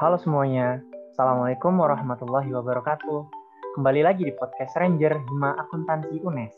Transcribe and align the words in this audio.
Halo 0.00 0.16
semuanya, 0.16 0.80
Assalamualaikum 1.12 1.76
warahmatullahi 1.76 2.48
wabarakatuh. 2.56 3.20
Kembali 3.76 4.00
lagi 4.00 4.24
di 4.24 4.32
podcast 4.32 4.72
Ranger 4.80 5.12
Hima 5.12 5.52
Akuntansi 5.60 6.24
UNES. 6.24 6.56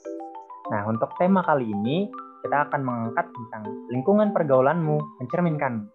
Nah, 0.70 0.86
untuk 0.86 1.10
tema 1.18 1.42
kali 1.42 1.66
ini, 1.66 2.06
kita 2.46 2.70
akan 2.70 2.86
mengangkat 2.86 3.26
tentang 3.34 3.66
lingkungan 3.90 4.30
pergaulanmu 4.30 4.94
mencerminkan. 5.18 5.90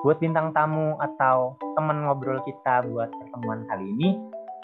Buat 0.00 0.24
bintang 0.24 0.56
tamu 0.56 0.96
atau 1.04 1.60
teman 1.76 2.08
ngobrol 2.08 2.40
kita 2.48 2.80
buat 2.88 3.12
pertemuan 3.12 3.68
kali 3.68 3.84
ini, 3.84 4.16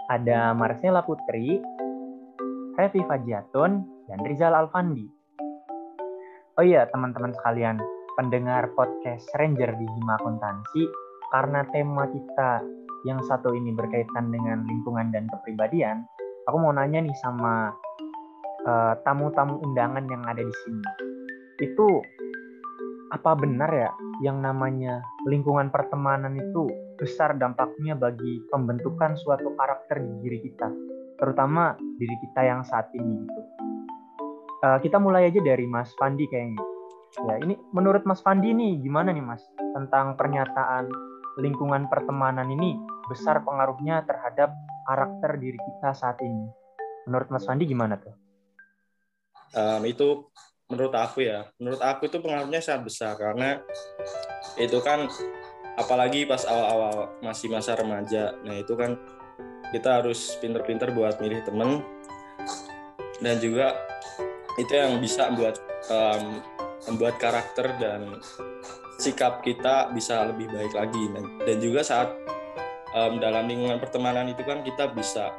ada 0.09 0.57
Marcella 0.57 1.05
Putri, 1.05 1.61
Revi 2.81 3.05
Fajiatun, 3.05 3.73
dan 4.09 4.19
Rizal 4.25 4.57
Alfandi. 4.57 5.05
Oh 6.57 6.65
iya, 6.65 6.89
teman-teman 6.89 7.37
sekalian, 7.37 7.77
pendengar 8.17 8.73
podcast 8.73 9.29
Ranger 9.37 9.77
di 9.77 9.85
Hima 9.85 10.17
Akuntansi, 10.17 11.06
karena 11.31 11.67
tema 11.75 12.07
kita 12.11 12.63
yang 13.07 13.23
satu 13.23 13.55
ini 13.55 13.71
berkaitan 13.71 14.31
dengan 14.35 14.67
lingkungan 14.67 15.15
dan 15.15 15.31
kepribadian, 15.31 16.03
aku 16.51 16.57
mau 16.59 16.75
nanya 16.75 17.03
nih 17.03 17.17
sama 17.23 17.71
tamu 18.67 19.31
tamu-tamu 19.31 19.63
undangan 19.63 20.05
yang 20.11 20.27
ada 20.27 20.43
di 20.43 20.55
sini. 20.67 20.83
Itu 21.63 22.03
apa 23.15 23.39
benar 23.39 23.71
ya 23.71 23.91
yang 24.27 24.43
namanya 24.43 24.99
lingkungan 25.31 25.71
pertemanan 25.71 26.35
itu 26.35 26.67
besar 26.99 27.39
dampaknya 27.39 27.95
bagi 27.95 28.43
pembentukan 28.51 29.15
suatu 29.15 29.55
karakter 29.55 30.03
di 30.03 30.13
diri 30.27 30.39
kita, 30.51 30.67
terutama 31.23 31.79
diri 32.01 32.17
kita 32.27 32.41
yang 32.43 32.67
saat 32.67 32.91
ini 32.97 33.23
gitu. 33.23 33.41
Uh, 34.65 34.79
kita 34.83 34.99
mulai 34.99 35.31
aja 35.31 35.39
dari 35.45 35.69
Mas 35.69 35.93
Fandi 36.01 36.27
kayaknya. 36.27 36.65
Ya, 37.17 37.35
ini 37.39 37.55
menurut 37.71 38.03
Mas 38.03 38.19
Fandi 38.25 38.51
nih 38.51 38.83
gimana 38.83 39.15
nih 39.15 39.23
Mas 39.23 39.45
tentang 39.77 40.19
pernyataan 40.19 40.91
lingkungan 41.37 41.87
pertemanan 41.93 42.49
ini 42.49 42.81
besar 43.07 43.45
pengaruhnya 43.45 44.03
terhadap 44.09 44.57
karakter 44.89 45.37
diri 45.37 45.59
kita 45.61 45.93
saat 45.93 46.19
ini. 46.25 46.49
Menurut 47.07 47.29
Mas 47.31 47.45
Fandi 47.45 47.69
gimana 47.69 48.01
tuh? 48.01 48.15
Um, 49.55 49.83
itu 49.87 50.27
menurut 50.67 50.95
aku 50.97 51.23
ya, 51.23 51.47
menurut 51.61 51.79
aku 51.79 52.11
itu 52.11 52.19
pengaruhnya 52.19 52.59
sangat 52.59 52.83
besar 52.91 53.13
karena 53.15 53.63
itu 54.59 54.79
kan 54.83 55.07
apalagi 55.79 56.27
pas 56.27 56.43
awal-awal 56.49 57.15
masih 57.23 57.47
masa 57.53 57.79
remaja, 57.79 58.35
nah 58.43 58.57
itu 58.57 58.75
kan 58.75 58.99
kita 59.71 60.03
harus 60.03 60.35
pinter-pinter 60.43 60.91
buat 60.91 61.21
milih 61.23 61.47
temen 61.47 61.85
dan 63.21 63.37
juga 63.39 63.77
itu 64.57 64.73
yang 64.73 64.99
bisa 64.99 65.29
membuat 65.31 65.61
um, 65.93 66.41
membuat 66.91 67.15
karakter 67.21 67.77
dan 67.77 68.19
sikap 68.97 69.45
kita 69.45 69.93
bisa 69.93 70.25
lebih 70.29 70.49
baik 70.53 70.73
lagi. 70.73 71.05
Dan 71.45 71.57
juga 71.61 71.85
saat 71.85 72.13
um, 72.97 73.21
dalam 73.21 73.45
lingkungan 73.47 73.77
pertemanan 73.81 74.29
itu 74.29 74.43
kan 74.43 74.65
kita 74.65 74.93
bisa 74.93 75.33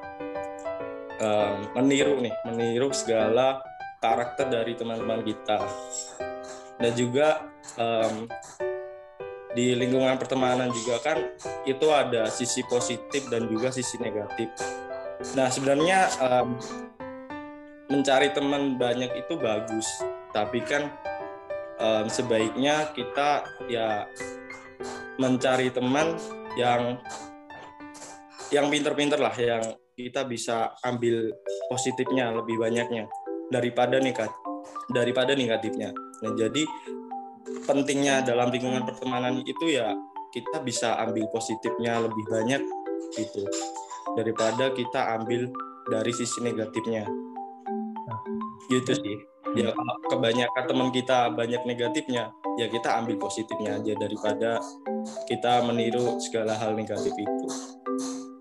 um, 1.22 1.66
meniru 1.78 2.22
nih 2.22 2.34
meniru 2.46 2.94
segala 2.94 3.62
karakter 4.02 4.50
dari 4.50 4.78
teman-teman 4.78 5.26
kita. 5.26 5.58
Dan 6.78 6.94
juga 6.94 7.50
um, 7.82 8.30
di 9.58 9.74
lingkungan 9.74 10.22
pertemanan 10.22 10.70
juga 10.70 11.02
kan 11.02 11.18
itu 11.66 11.88
ada 11.90 12.30
sisi 12.30 12.62
positif 12.70 13.26
dan 13.34 13.50
juga 13.50 13.74
sisi 13.74 13.98
negatif. 13.98 14.54
Nah 15.34 15.50
sebenarnya 15.50 16.14
um, 16.22 16.54
mencari 17.90 18.30
teman 18.38 18.78
banyak 18.78 19.10
itu 19.18 19.34
bagus, 19.42 19.88
tapi 20.30 20.62
kan 20.62 20.94
um, 21.82 22.06
sebaiknya 22.10 22.92
kita 22.94 23.46
ya 23.70 24.06
mencari 25.18 25.74
teman 25.74 26.18
yang 26.58 27.02
yang 28.54 28.70
pinter-pinter 28.70 29.20
lah 29.20 29.34
yang 29.36 29.62
kita 29.98 30.24
bisa 30.30 30.78
ambil 30.86 31.34
positifnya 31.68 32.30
lebih 32.32 32.62
banyaknya 32.62 33.10
daripada 33.50 33.98
negat 33.98 34.30
daripada 34.94 35.34
negatifnya. 35.34 35.92
Nah, 36.24 36.32
jadi 36.38 36.64
pentingnya 37.68 38.24
dalam 38.24 38.54
lingkungan 38.54 38.88
pertemanan 38.88 39.44
itu 39.44 39.74
ya 39.74 39.92
kita 40.32 40.64
bisa 40.64 40.96
ambil 41.02 41.28
positifnya 41.32 42.04
lebih 42.04 42.24
banyak 42.28 42.62
gitu 43.16 43.44
daripada 44.16 44.72
kita 44.72 45.18
ambil 45.20 45.50
dari 45.92 46.12
sisi 46.14 46.40
negatifnya. 46.44 47.08
Gitu 48.68 48.92
sih 48.92 49.37
ya 49.56 49.72
kalau 49.72 49.96
kebanyakan 50.12 50.64
teman 50.68 50.90
kita 50.92 51.32
banyak 51.32 51.62
negatifnya 51.64 52.34
ya 52.60 52.66
kita 52.68 53.00
ambil 53.00 53.16
positifnya 53.22 53.80
aja 53.80 53.94
daripada 53.96 54.60
kita 55.30 55.64
meniru 55.64 56.20
segala 56.20 56.58
hal 56.58 56.76
negatif 56.76 57.14
itu. 57.16 57.46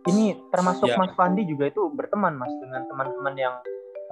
Ini 0.06 0.39
termasuk 0.55 0.87
ya. 0.87 0.97
Mas 0.99 1.12
Fandi 1.19 1.43
juga 1.47 1.67
itu 1.67 1.91
berteman 1.91 2.39
Mas 2.39 2.50
dengan 2.62 2.87
teman-teman 2.87 3.34
yang 3.34 3.55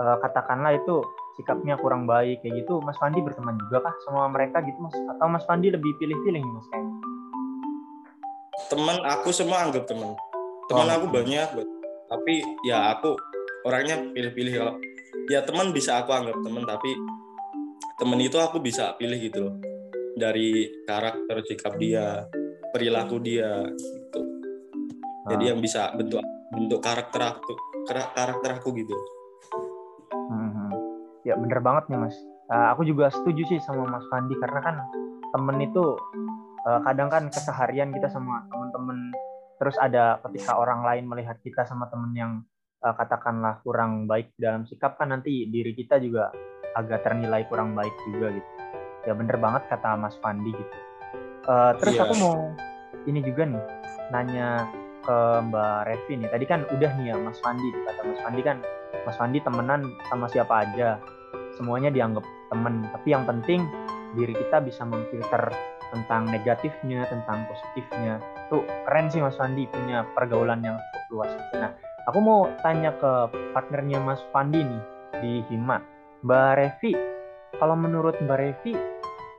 uh, 0.02 0.18
katakanlah 0.18 0.74
itu 0.74 1.02
sikapnya 1.38 1.78
kurang 1.78 2.06
baik 2.06 2.42
kayak 2.42 2.66
gitu. 2.66 2.82
Mas 2.82 2.98
Fandi 2.98 3.22
berteman 3.22 3.54
juga 3.66 3.90
kah 3.90 3.94
sama 4.06 4.26
mereka 4.30 4.62
gitu 4.62 4.78
Mas? 4.82 4.94
Atau 5.16 5.26
Mas 5.30 5.46
Fandi 5.46 5.70
lebih 5.70 5.94
pilih-pilih 6.02 6.42
nih 6.42 6.52
Mas 6.54 6.66
kayaknya 6.70 7.14
teman 8.70 8.96
aku 9.04 9.34
semua 9.34 9.66
anggap 9.66 9.84
teman. 9.88 10.14
Teman 10.70 10.88
oh. 10.88 10.94
aku 11.00 11.06
banyak. 11.10 11.48
Tapi 12.08 12.34
ya 12.64 12.94
aku 12.94 13.16
orangnya 13.66 14.00
pilih-pilih 14.12 14.52
kalau 14.60 14.74
ya 15.28 15.40
teman 15.44 15.72
bisa 15.72 16.04
aku 16.04 16.10
anggap 16.12 16.36
teman 16.44 16.64
tapi 16.68 16.90
teman 17.96 18.20
itu 18.20 18.36
aku 18.36 18.60
bisa 18.60 18.92
pilih 18.98 19.18
gitu 19.18 19.38
loh. 19.48 19.56
Dari 20.14 20.70
karakter 20.86 21.42
sikap 21.46 21.74
dia 21.80 22.22
perilaku 22.70 23.18
dia 23.22 23.64
gitu. 23.70 24.20
Jadi 25.30 25.44
ah. 25.46 25.48
yang 25.54 25.60
bisa 25.62 25.90
bentuk 25.96 26.22
bentuk 26.54 26.80
karakter 26.82 27.20
aku 27.34 27.52
karakter 27.88 28.50
aku 28.60 28.70
gitu. 28.78 28.94
Hmm. 30.30 30.72
ya 31.24 31.34
bener 31.36 31.60
banget 31.60 31.88
nih 31.88 31.98
mas. 32.00 32.16
Uh, 32.52 32.68
aku 32.76 32.84
juga 32.84 33.08
setuju 33.08 33.42
sih 33.48 33.58
sama 33.64 33.88
mas 33.88 34.04
Fandi 34.12 34.36
karena 34.36 34.60
kan 34.60 34.76
temen 35.32 35.56
itu 35.64 35.96
uh, 36.68 36.80
kadang 36.84 37.08
kan 37.08 37.24
keseharian 37.32 37.90
kita 37.90 38.06
sama 38.12 38.44
temen-temen. 38.52 39.10
Terus 39.58 39.76
ada 39.80 40.20
ketika 40.28 40.58
orang 40.60 40.84
lain 40.84 41.04
melihat 41.08 41.40
kita 41.40 41.64
sama 41.64 41.88
temen 41.88 42.12
yang 42.12 42.32
uh, 42.84 42.94
katakanlah 42.94 43.64
kurang 43.64 44.04
baik 44.04 44.36
dalam 44.36 44.68
sikap 44.68 45.00
kan 45.00 45.10
nanti 45.10 45.48
diri 45.48 45.72
kita 45.72 45.96
juga 45.96 46.28
agak 46.76 47.02
ternilai 47.02 47.48
kurang 47.48 47.72
baik 47.72 47.94
juga 48.12 48.36
gitu. 48.36 48.50
Ya 49.08 49.12
bener 49.16 49.36
banget 49.40 49.64
kata 49.72 49.96
Mas 49.96 50.16
Fandi 50.20 50.52
gitu. 50.52 50.76
Uh, 51.48 51.72
terus 51.80 51.96
yeah. 51.96 52.04
aku 52.04 52.14
mau 52.20 52.34
ini 53.04 53.20
juga 53.24 53.48
nih 53.48 53.64
nanya 54.12 54.68
ke 55.04 55.16
Mbak 55.48 55.78
Revi 55.88 56.12
nih. 56.20 56.28
Tadi 56.28 56.44
kan 56.44 56.60
udah 56.68 56.90
nih 57.00 57.06
ya 57.12 57.16
Mas 57.16 57.40
Fandi 57.40 57.68
kata 57.72 58.00
Mas 58.04 58.20
Fandi 58.20 58.42
kan 58.44 58.58
Mas 59.04 59.16
Fandi 59.16 59.38
temenan 59.40 59.80
sama 60.08 60.28
siapa 60.28 60.64
aja 60.68 61.00
semuanya 61.56 61.88
dianggap 61.88 62.24
temen. 62.52 62.84
Tapi 62.92 63.08
yang 63.12 63.24
penting 63.24 63.64
diri 64.14 64.32
kita 64.32 64.62
bisa 64.62 64.86
memfilter 64.86 65.52
tentang 65.92 66.26
negatifnya 66.26 67.06
tentang 67.06 67.44
positifnya. 67.46 68.18
Tuh 68.48 68.64
keren 68.88 69.12
sih 69.12 69.20
Mas 69.20 69.36
Fandi 69.36 69.68
punya 69.68 70.08
pergaulan 70.16 70.64
yang 70.64 70.76
cukup 70.80 71.04
luas. 71.12 71.32
Nah 71.54 71.72
Aku 72.04 72.20
mau 72.20 72.52
tanya 72.60 72.92
ke 73.00 73.32
partnernya 73.56 73.96
Mas 73.96 74.20
Fandi 74.28 74.60
nih 74.60 74.82
di 75.24 75.32
Hima. 75.48 75.80
Mbak 76.20 76.52
Revi, 76.60 76.92
kalau 77.56 77.80
menurut 77.80 78.20
Mbak 78.20 78.38
Revi, 78.44 78.76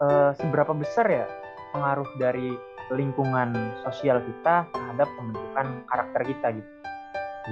eh, 0.01 0.31
seberapa 0.33 0.73
besar 0.73 1.05
ya 1.05 1.29
pengaruh 1.77 2.09
dari 2.17 2.57
lingkungan 2.89 3.53
sosial 3.85 4.17
kita 4.17 4.65
terhadap 4.73 5.05
pembentukan 5.13 5.85
karakter 5.85 6.21
kita 6.25 6.47
gitu? 6.57 6.71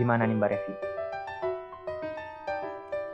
Gimana 0.02 0.26
nih 0.26 0.34
Mbak 0.34 0.50
Revi? 0.50 0.74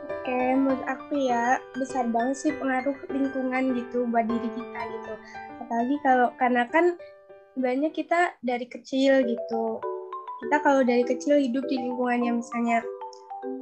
Oke, 0.08 0.40
menurut 0.56 0.84
aku 0.88 1.20
ya 1.20 1.60
besar 1.76 2.08
banget 2.08 2.36
sih 2.40 2.52
pengaruh 2.56 2.96
lingkungan 3.12 3.76
gitu 3.76 4.08
buat 4.08 4.24
diri 4.24 4.48
kita 4.48 4.80
gitu. 4.88 5.12
Apalagi 5.60 5.96
kalau 6.00 6.32
karena 6.40 6.64
kan 6.64 6.96
banyak 7.60 7.92
kita 7.92 8.40
dari 8.40 8.64
kecil 8.64 9.20
gitu 9.28 9.84
kita 10.40 10.56
kalau 10.64 10.80
dari 10.80 11.04
kecil 11.04 11.36
hidup 11.36 11.64
di 11.68 11.76
lingkungan 11.76 12.20
yang 12.24 12.36
misalnya 12.40 12.80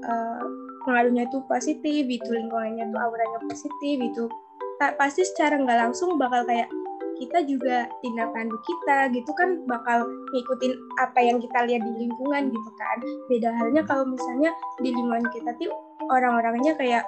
uh, 0.07 0.43
pengaruhnya 0.87 1.27
itu 1.27 1.39
positif 1.51 2.03
itu 2.07 2.29
lingkungannya 2.31 2.87
tuh 2.89 3.01
auranya 3.03 3.39
positif 3.51 3.97
itu 3.99 4.25
pasti 4.79 5.27
secara 5.27 5.59
nggak 5.59 5.91
langsung 5.91 6.15
bakal 6.23 6.47
kayak 6.47 6.71
kita 7.19 7.43
juga 7.43 7.91
tindak 7.99 8.31
tanduk 8.31 8.63
kita 8.63 9.11
gitu 9.11 9.31
kan 9.35 9.59
bakal 9.67 10.07
ngikutin 10.31 10.71
apa 11.03 11.19
yang 11.19 11.43
kita 11.43 11.67
lihat 11.67 11.83
di 11.83 12.07
lingkungan 12.07 12.47
gitu 12.47 12.71
kan. 12.79 12.99
Beda 13.27 13.51
halnya 13.59 13.83
kalau 13.83 14.07
misalnya 14.07 14.55
di 14.79 14.95
lingkungan 14.95 15.27
kita 15.35 15.51
tuh 15.59 15.75
orang-orangnya 16.15 16.79
kayak 16.79 17.03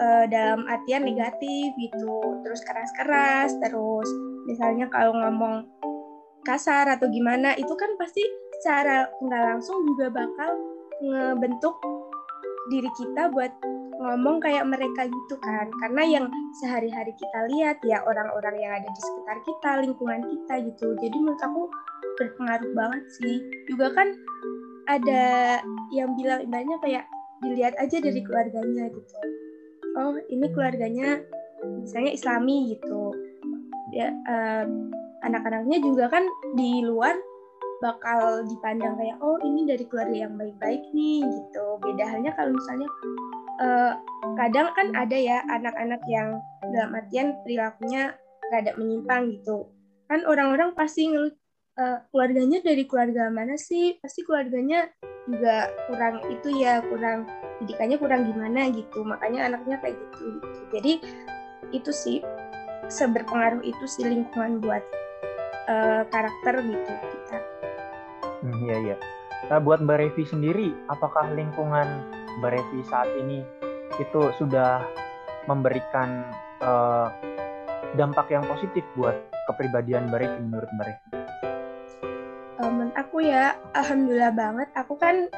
uh, 0.00 0.24
dalam 0.24 0.64
artian 0.68 1.04
negatif 1.04 1.68
gitu 1.76 2.12
terus 2.44 2.60
keras-keras 2.64 3.52
terus 3.60 4.08
misalnya 4.48 4.88
kalau 4.88 5.12
ngomong 5.12 5.68
kasar 6.48 6.88
atau 6.88 7.06
gimana 7.12 7.52
itu 7.60 7.72
kan 7.76 7.92
pasti 8.00 8.24
secara 8.60 9.08
nggak 9.24 9.42
langsung 9.56 9.80
juga 9.88 10.12
bakal 10.12 10.50
ngebentuk 11.00 11.80
diri 12.68 12.90
kita 12.92 13.32
buat 13.32 13.50
ngomong 14.00 14.40
kayak 14.40 14.68
mereka 14.68 15.08
gitu 15.08 15.34
kan. 15.40 15.68
Karena 15.80 16.02
yang 16.04 16.26
sehari-hari 16.60 17.12
kita 17.16 17.40
lihat 17.56 17.80
ya 17.84 18.04
orang-orang 18.04 18.56
yang 18.60 18.72
ada 18.76 18.88
di 18.88 19.00
sekitar 19.00 19.38
kita 19.44 19.70
lingkungan 19.84 20.22
kita 20.28 20.54
gitu. 20.68 20.92
Jadi 21.00 21.16
menurut 21.16 21.40
aku 21.40 21.62
berpengaruh 22.20 22.72
banget 22.76 23.04
sih. 23.20 23.36
Juga 23.68 23.92
kan 23.96 24.08
ada 24.88 25.24
yang 25.92 26.12
bilang 26.16 26.44
ibaratnya 26.44 26.78
kayak 26.84 27.04
dilihat 27.40 27.74
aja 27.80 27.96
dari 27.96 28.20
keluarganya 28.20 28.92
gitu. 28.92 29.16
Oh 29.96 30.14
ini 30.28 30.46
keluarganya 30.52 31.24
misalnya 31.64 32.12
islami 32.12 32.76
gitu. 32.76 33.16
Ya 33.90 34.12
uh, 34.28 34.64
anak-anaknya 35.24 35.80
juga 35.84 36.08
kan 36.08 36.24
di 36.56 36.84
luar 36.84 37.16
bakal 37.80 38.44
dipandang 38.44 38.94
kayak 39.00 39.16
oh 39.24 39.40
ini 39.40 39.64
dari 39.64 39.84
keluarga 39.88 40.28
yang 40.28 40.36
baik-baik 40.36 40.84
nih 40.92 41.24
gitu. 41.24 41.64
Beda 41.80 42.04
halnya 42.04 42.32
kalau 42.36 42.52
misalnya 42.52 42.88
uh, 43.60 43.92
kadang 44.36 44.68
kan 44.76 44.88
ada 44.92 45.16
ya 45.16 45.40
anak-anak 45.48 46.00
yang 46.06 46.36
dalam 46.76 46.92
artian 46.92 47.36
perilakunya 47.42 48.12
rada 48.52 48.72
menyimpang 48.76 49.32
gitu. 49.40 49.72
Kan 50.12 50.28
orang-orang 50.28 50.76
pasti 50.76 51.08
ngeluh 51.08 51.32
uh, 51.80 52.04
keluarganya 52.12 52.60
dari 52.60 52.84
keluarga 52.84 53.32
mana 53.32 53.56
sih? 53.56 53.96
Pasti 54.04 54.28
keluarganya 54.28 54.92
juga 55.24 55.72
kurang 55.88 56.20
itu 56.28 56.48
ya 56.60 56.84
kurang 56.84 57.24
didikannya 57.64 57.96
kurang 57.96 58.28
gimana 58.28 58.68
gitu. 58.68 59.00
Makanya 59.08 59.48
anaknya 59.48 59.80
kayak 59.80 59.96
gitu 59.96 60.36
gitu. 60.36 60.60
Jadi 60.76 60.92
itu 61.72 61.90
sih 61.96 62.20
seberpengaruh 62.90 63.62
itu 63.64 63.84
sih 63.86 64.04
lingkungan 64.04 64.60
buat 64.60 64.82
uh, 65.70 66.02
karakter 66.10 66.54
gitu 66.66 66.92
kita 66.92 67.38
Hmm, 68.40 68.56
iya 68.64 68.76
iya. 68.80 68.96
Nah, 69.52 69.60
buat 69.60 69.84
Mbak 69.84 69.98
Revi 70.00 70.24
sendiri, 70.24 70.72
apakah 70.88 71.32
lingkungan 71.36 71.88
Mbak 72.40 72.50
Revi 72.56 72.80
saat 72.88 73.08
ini 73.20 73.44
itu 74.00 74.20
sudah 74.40 74.80
memberikan 75.44 76.24
uh, 76.64 77.12
dampak 77.96 78.32
yang 78.32 78.44
positif 78.48 78.84
buat 78.96 79.16
kepribadian 79.48 80.08
Mbak 80.08 80.20
Revi 80.24 80.40
menurut 80.40 80.70
Mbak 80.72 80.86
Revi? 80.88 81.08
Um, 82.60 82.70
menurut 82.80 82.96
aku 82.96 83.24
ya, 83.24 83.56
alhamdulillah 83.76 84.32
banget. 84.32 84.68
Aku 84.76 84.96
kan 84.96 85.28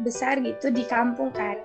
besar 0.00 0.40
gitu 0.40 0.72
di 0.72 0.88
kampung 0.88 1.32
kan. 1.36 1.60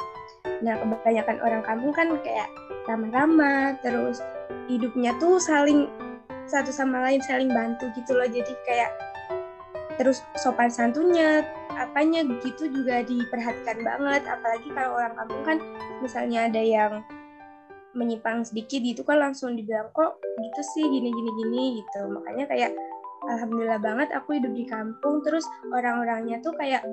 Nah, 0.60 0.76
kebanyakan 0.80 1.38
orang 1.44 1.64
kampung 1.64 1.96
kan 1.96 2.12
kayak 2.24 2.50
ramah-ramah, 2.88 3.80
terus 3.84 4.20
hidupnya 4.68 5.16
tuh 5.20 5.40
saling 5.40 5.88
satu 6.48 6.72
sama 6.72 7.04
lain 7.04 7.20
saling 7.24 7.52
bantu 7.52 7.92
gitu 7.96 8.16
loh. 8.16 8.28
Jadi 8.28 8.52
kayak 8.64 8.92
terus 9.98 10.22
sopan 10.38 10.70
santunnya 10.70 11.44
apanya 11.78 12.26
gitu 12.42 12.70
juga 12.70 13.02
diperhatikan 13.06 13.82
banget. 13.82 14.24
Apalagi 14.26 14.70
kalau 14.74 14.98
orang 14.98 15.14
kampung 15.18 15.44
kan 15.46 15.58
misalnya 16.02 16.50
ada 16.50 16.62
yang 16.62 16.94
menyimpang 17.98 18.46
sedikit 18.46 18.78
gitu 18.86 19.02
kan 19.02 19.18
langsung 19.18 19.58
dibilang 19.58 19.90
kok 19.94 20.22
gitu 20.22 20.62
sih 20.78 20.86
gini 20.86 21.10
gini 21.10 21.32
gini 21.44 21.64
gitu. 21.82 22.02
Makanya 22.14 22.46
kayak 22.46 22.72
alhamdulillah 23.26 23.82
banget 23.82 24.10
aku 24.14 24.38
hidup 24.38 24.54
di 24.54 24.66
kampung. 24.70 25.26
Terus 25.26 25.44
orang-orangnya 25.74 26.38
tuh 26.46 26.54
kayak 26.54 26.86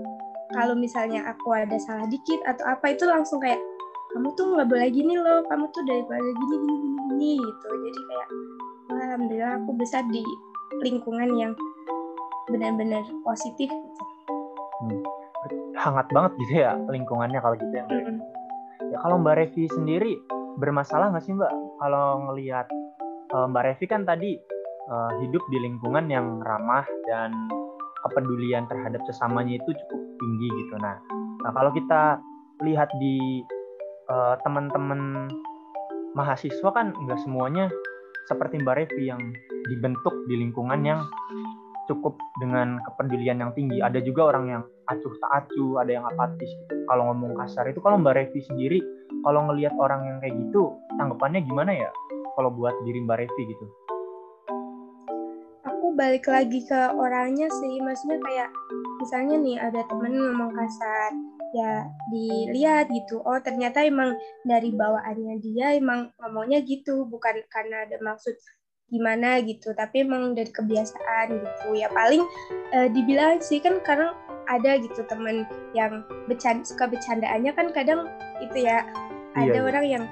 kalau 0.53 0.77
misalnya 0.77 1.25
aku 1.29 1.53
ada 1.53 1.77
salah 1.81 2.09
dikit 2.09 2.41
atau 2.49 2.65
apa 2.69 2.93
itu 2.97 3.05
langsung 3.05 3.41
kayak 3.41 3.61
kamu 4.15 4.31
tuh 4.39 4.47
nggak 4.47 4.69
boleh 4.71 4.89
gini 4.95 5.19
loh 5.19 5.43
kamu 5.51 5.67
tuh 5.75 5.83
dari 5.83 6.07
daripada 6.07 6.23
gini 6.23 6.55
gini 6.57 6.75
gini 6.79 6.99
gini 7.05 7.33
gitu. 7.41 7.69
Jadi 7.69 8.01
kayak 8.09 8.29
alhamdulillah 8.95 9.53
aku 9.61 9.71
besar 9.77 10.03
di 10.09 10.23
lingkungan 10.81 11.31
yang 11.37 11.53
benar-benar 12.49 13.05
positif 13.25 13.69
gitu. 13.71 14.03
Hmm. 14.85 15.03
Hangat 15.75 16.09
banget 16.13 16.33
gitu 16.41 16.55
ya 16.65 16.73
lingkungannya 16.89 17.39
kalau 17.41 17.57
gitu 17.57 17.75
ya. 17.75 17.85
Hmm. 17.89 18.21
Ya 18.93 18.99
kalau 19.01 19.21
Mbak 19.21 19.35
Revi 19.41 19.65
sendiri 19.73 20.13
bermasalah 20.61 21.11
nggak 21.13 21.25
sih 21.25 21.35
Mbak 21.35 21.53
kalau 21.83 22.31
ngelihat 22.31 22.67
uh, 23.35 23.47
Mbak 23.51 23.65
Revi 23.75 23.85
kan 23.91 24.03
tadi 24.07 24.39
uh, 24.89 25.11
hidup 25.25 25.43
di 25.51 25.59
lingkungan 25.61 26.07
yang 26.09 26.41
ramah 26.45 26.85
dan 27.09 27.33
kepedulian 28.05 28.69
terhadap 28.69 29.01
sesamanya 29.09 29.57
itu 29.57 29.71
cukup 29.73 30.01
tinggi 30.21 30.49
gitu. 30.65 30.75
Nah, 30.79 30.97
nah 31.41 31.51
kalau 31.57 31.73
kita 31.73 32.21
lihat 32.63 32.93
di 33.01 33.43
uh, 34.13 34.37
teman-teman 34.45 35.33
mahasiswa 36.15 36.71
kan 36.71 36.95
nggak 36.95 37.21
semuanya 37.25 37.67
seperti 38.31 38.61
Mbak 38.63 38.77
Revi 38.85 39.11
yang 39.11 39.21
dibentuk 39.69 40.15
di 40.29 40.41
lingkungan 40.41 40.81
yang 40.85 41.01
cukup 41.85 42.17
dengan 42.41 42.81
kepedulian 42.89 43.41
yang 43.41 43.53
tinggi. 43.53 43.81
Ada 43.81 44.01
juga 44.01 44.33
orang 44.33 44.45
yang 44.49 44.63
acuh 44.89 45.15
tak 45.21 45.31
acuh, 45.45 45.81
ada 45.81 45.91
yang 46.01 46.05
apatis. 46.09 46.49
Gitu. 46.49 46.75
Kalau 46.89 47.13
ngomong 47.13 47.37
kasar 47.37 47.69
itu, 47.69 47.81
kalau 47.81 48.01
Mbak 48.01 48.15
Revi 48.17 48.41
sendiri, 48.45 48.79
kalau 49.25 49.49
ngelihat 49.49 49.75
orang 49.77 50.05
yang 50.05 50.17
kayak 50.21 50.35
gitu, 50.49 50.77
tanggapannya 50.97 51.41
gimana 51.45 51.73
ya? 51.73 51.91
Kalau 52.35 52.51
buat 52.53 52.75
diri 52.85 53.05
Mbak 53.05 53.19
Revi 53.25 53.43
gitu? 53.53 53.67
Aku 55.65 55.97
balik 55.97 56.27
lagi 56.29 56.61
ke 56.65 56.81
orangnya 56.97 57.49
sih, 57.49 57.81
maksudnya 57.81 58.19
kayak 58.25 58.51
misalnya 59.01 59.37
nih 59.41 59.57
ada 59.61 59.81
temen 59.89 60.13
ngomong 60.17 60.53
kasar, 60.57 61.11
ya 61.55 61.87
dilihat 62.11 62.91
gitu. 62.91 63.23
Oh 63.23 63.39
ternyata 63.39 63.87
emang 63.87 64.17
dari 64.43 64.75
bawaannya 64.75 65.39
dia 65.41 65.79
emang 65.79 66.11
ngomongnya 66.19 66.61
gitu, 66.67 67.07
bukan 67.07 67.39
karena 67.53 67.87
ada 67.87 67.97
maksud 68.03 68.35
gimana 68.93 69.41
gitu. 69.45 69.73
Tapi 69.73 70.05
emang 70.05 70.37
dari 70.37 70.51
kebiasaan 70.51 71.27
gitu. 71.41 71.69
Ya 71.77 71.89
paling 71.93 72.25
uh, 72.73 72.89
dibilang 72.93 73.41
sih 73.41 73.61
kan 73.61 73.81
karena 73.85 74.13
ada 74.45 74.77
gitu 74.77 75.01
temen 75.09 75.49
yang 75.73 76.05
bercanda 76.29 76.65
suka 76.69 76.85
bercandaannya 76.85 77.53
kan 77.57 77.73
kadang 77.73 78.13
itu 78.45 78.69
ya 78.69 78.85
iya, 79.37 79.49
ada 79.49 79.59
iya. 79.59 79.65
orang 79.65 79.85
yang 79.89 80.05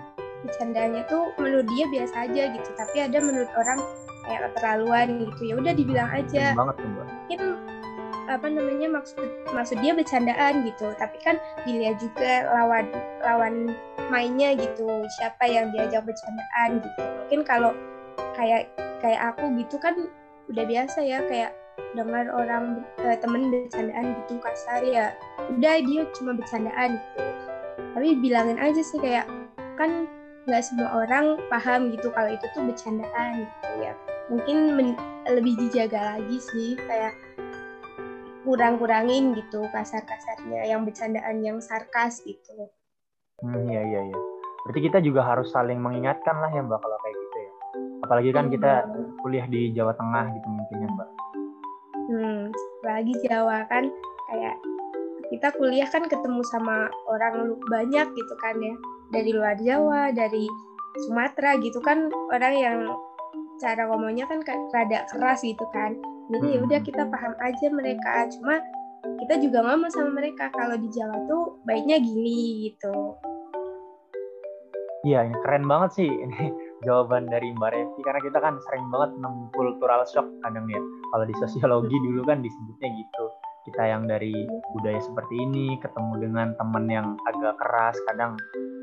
bercandaannya 0.43 1.05
tuh 1.07 1.31
menurut 1.39 1.69
dia 1.77 1.85
biasa 1.89 2.15
aja 2.29 2.43
gitu. 2.51 2.71
Tapi 2.75 2.97
ada 2.99 3.19
menurut 3.21 3.51
orang 3.55 3.79
kayak 4.27 4.41
keterlaluan 4.51 5.09
gitu. 5.21 5.41
Ya 5.47 5.55
udah 5.59 5.73
dibilang 5.75 6.11
aja. 6.11 6.45
Banget 6.57 6.77
tuh, 6.81 6.89
Mbak. 6.89 7.07
mungkin 7.13 7.43
apa 8.31 8.47
namanya 8.47 8.89
maksud 9.03 9.19
maksud 9.53 9.77
dia 9.83 9.93
bercandaan 9.93 10.65
gitu. 10.67 10.87
Tapi 10.97 11.19
kan 11.23 11.37
dilihat 11.69 12.01
juga 12.01 12.49
lawan 12.51 12.87
lawan 13.23 13.55
mainnya 14.11 14.57
gitu. 14.57 14.89
Siapa 15.21 15.45
yang 15.47 15.71
diajak 15.75 16.03
bercandaan 16.07 16.81
gitu. 16.81 17.01
Mungkin 17.03 17.41
kalau 17.47 17.73
kayak 18.35 18.73
kayak 19.01 19.21
aku 19.35 19.51
gitu 19.61 19.77
kan 19.79 19.95
udah 20.51 20.65
biasa 20.67 20.99
ya 21.05 21.23
kayak 21.27 21.53
dengar 21.97 22.29
orang 22.33 22.85
uh, 23.05 23.17
temen 23.17 23.49
bercandaan 23.49 24.17
gitu 24.25 24.41
kasar 24.41 24.81
ya 24.85 25.17
udah 25.57 25.81
dia 25.85 26.03
cuma 26.17 26.37
bercandaan 26.37 27.01
gitu 27.01 27.23
tapi 27.97 28.09
bilangin 28.21 28.61
aja 28.61 28.83
sih 28.85 29.01
kayak 29.01 29.25
kan 29.81 30.09
nggak 30.45 30.65
semua 30.65 31.07
orang 31.07 31.39
paham 31.49 31.95
gitu 31.95 32.11
kalau 32.13 32.29
itu 32.33 32.45
tuh 32.53 32.63
bercandaan 32.67 33.47
gitu 33.47 33.73
ya 33.81 33.95
mungkin 34.29 34.57
lebih 35.29 35.55
dijaga 35.61 36.19
lagi 36.19 36.39
sih 36.41 36.75
kayak 36.77 37.15
kurang-kurangin 38.43 39.39
gitu 39.39 39.63
kasar-kasarnya 39.71 40.67
yang 40.67 40.83
bercandaan 40.83 41.39
yang 41.47 41.59
sarkas 41.63 42.23
gitu. 42.27 42.71
Hmm, 43.39 43.71
iya 43.71 43.83
iya 43.87 44.01
iya. 44.11 44.19
Berarti 44.67 44.81
kita 44.83 44.99
juga 45.03 45.23
harus 45.27 45.51
saling 45.51 45.79
mengingatkan 45.79 46.39
lah 46.39 46.51
ya 46.51 46.63
Mbak 46.63 46.79
kalau 46.79 46.99
kayak 47.03 47.22
apalagi 48.03 48.31
kan 48.35 48.51
kita 48.51 48.87
kuliah 49.23 49.47
di 49.47 49.71
Jawa 49.71 49.95
Tengah 49.95 50.35
gitu 50.35 50.49
mungkin 50.51 50.77
ya 50.83 50.89
mbak. 50.91 51.09
Hmm 52.11 52.43
lagi 52.83 53.15
Jawa 53.27 53.65
kan 53.71 53.87
kayak 54.29 54.57
kita 55.31 55.49
kuliah 55.57 55.89
kan 55.89 56.05
ketemu 56.05 56.45
sama 56.45 56.91
orang 57.09 57.57
banyak 57.71 58.07
gitu 58.13 58.35
kan 58.43 58.59
ya. 58.59 58.75
Dari 59.15 59.31
luar 59.33 59.57
Jawa 59.63 60.11
dari 60.13 60.45
Sumatera 61.09 61.57
gitu 61.63 61.81
kan 61.81 62.11
orang 62.35 62.55
yang 62.59 62.79
cara 63.63 63.89
ngomongnya 63.89 64.29
kan 64.29 64.43
rada 64.75 65.07
keras 65.09 65.41
gitu 65.47 65.65
kan. 65.73 65.97
Jadi 66.29 66.59
ya 66.59 66.61
udah 66.61 66.81
hmm. 66.83 66.89
kita 66.91 67.03
paham 67.09 67.33
aja 67.41 67.67
mereka. 67.71 68.29
Cuma 68.35 68.61
kita 69.25 69.35
juga 69.41 69.63
ngomong 69.63 69.91
sama 69.91 70.11
mereka 70.21 70.51
kalau 70.53 70.77
di 70.77 70.89
Jawa 70.91 71.17
tuh 71.31 71.57
baiknya 71.65 72.03
gini 72.03 72.69
gitu. 72.71 73.17
Iya, 75.03 75.27
keren 75.43 75.67
banget 75.67 75.99
sih 75.99 76.07
ini 76.07 76.55
jawaban 76.83 77.31
dari 77.31 77.55
Mbak 77.55 77.71
Revi 77.73 78.01
karena 78.03 78.21
kita 78.23 78.39
kan 78.43 78.55
sering 78.69 78.87
banget 78.91 79.11
nemu 79.19 79.45
cultural 79.55 80.03
shock 80.07 80.27
kadang 80.43 80.67
ya. 80.69 80.83
Kalau 81.15 81.25
di 81.27 81.35
sosiologi 81.39 81.97
dulu 81.97 82.27
kan 82.27 82.43
disebutnya 82.43 82.89
gitu. 82.99 83.25
Kita 83.63 83.83
yang 83.87 84.11
dari 84.11 84.35
budaya 84.75 84.99
seperti 84.99 85.35
ini 85.39 85.79
ketemu 85.79 86.19
dengan 86.19 86.59
teman 86.59 86.91
yang 86.91 87.15
agak 87.31 87.55
keras 87.63 87.95
kadang 88.11 88.35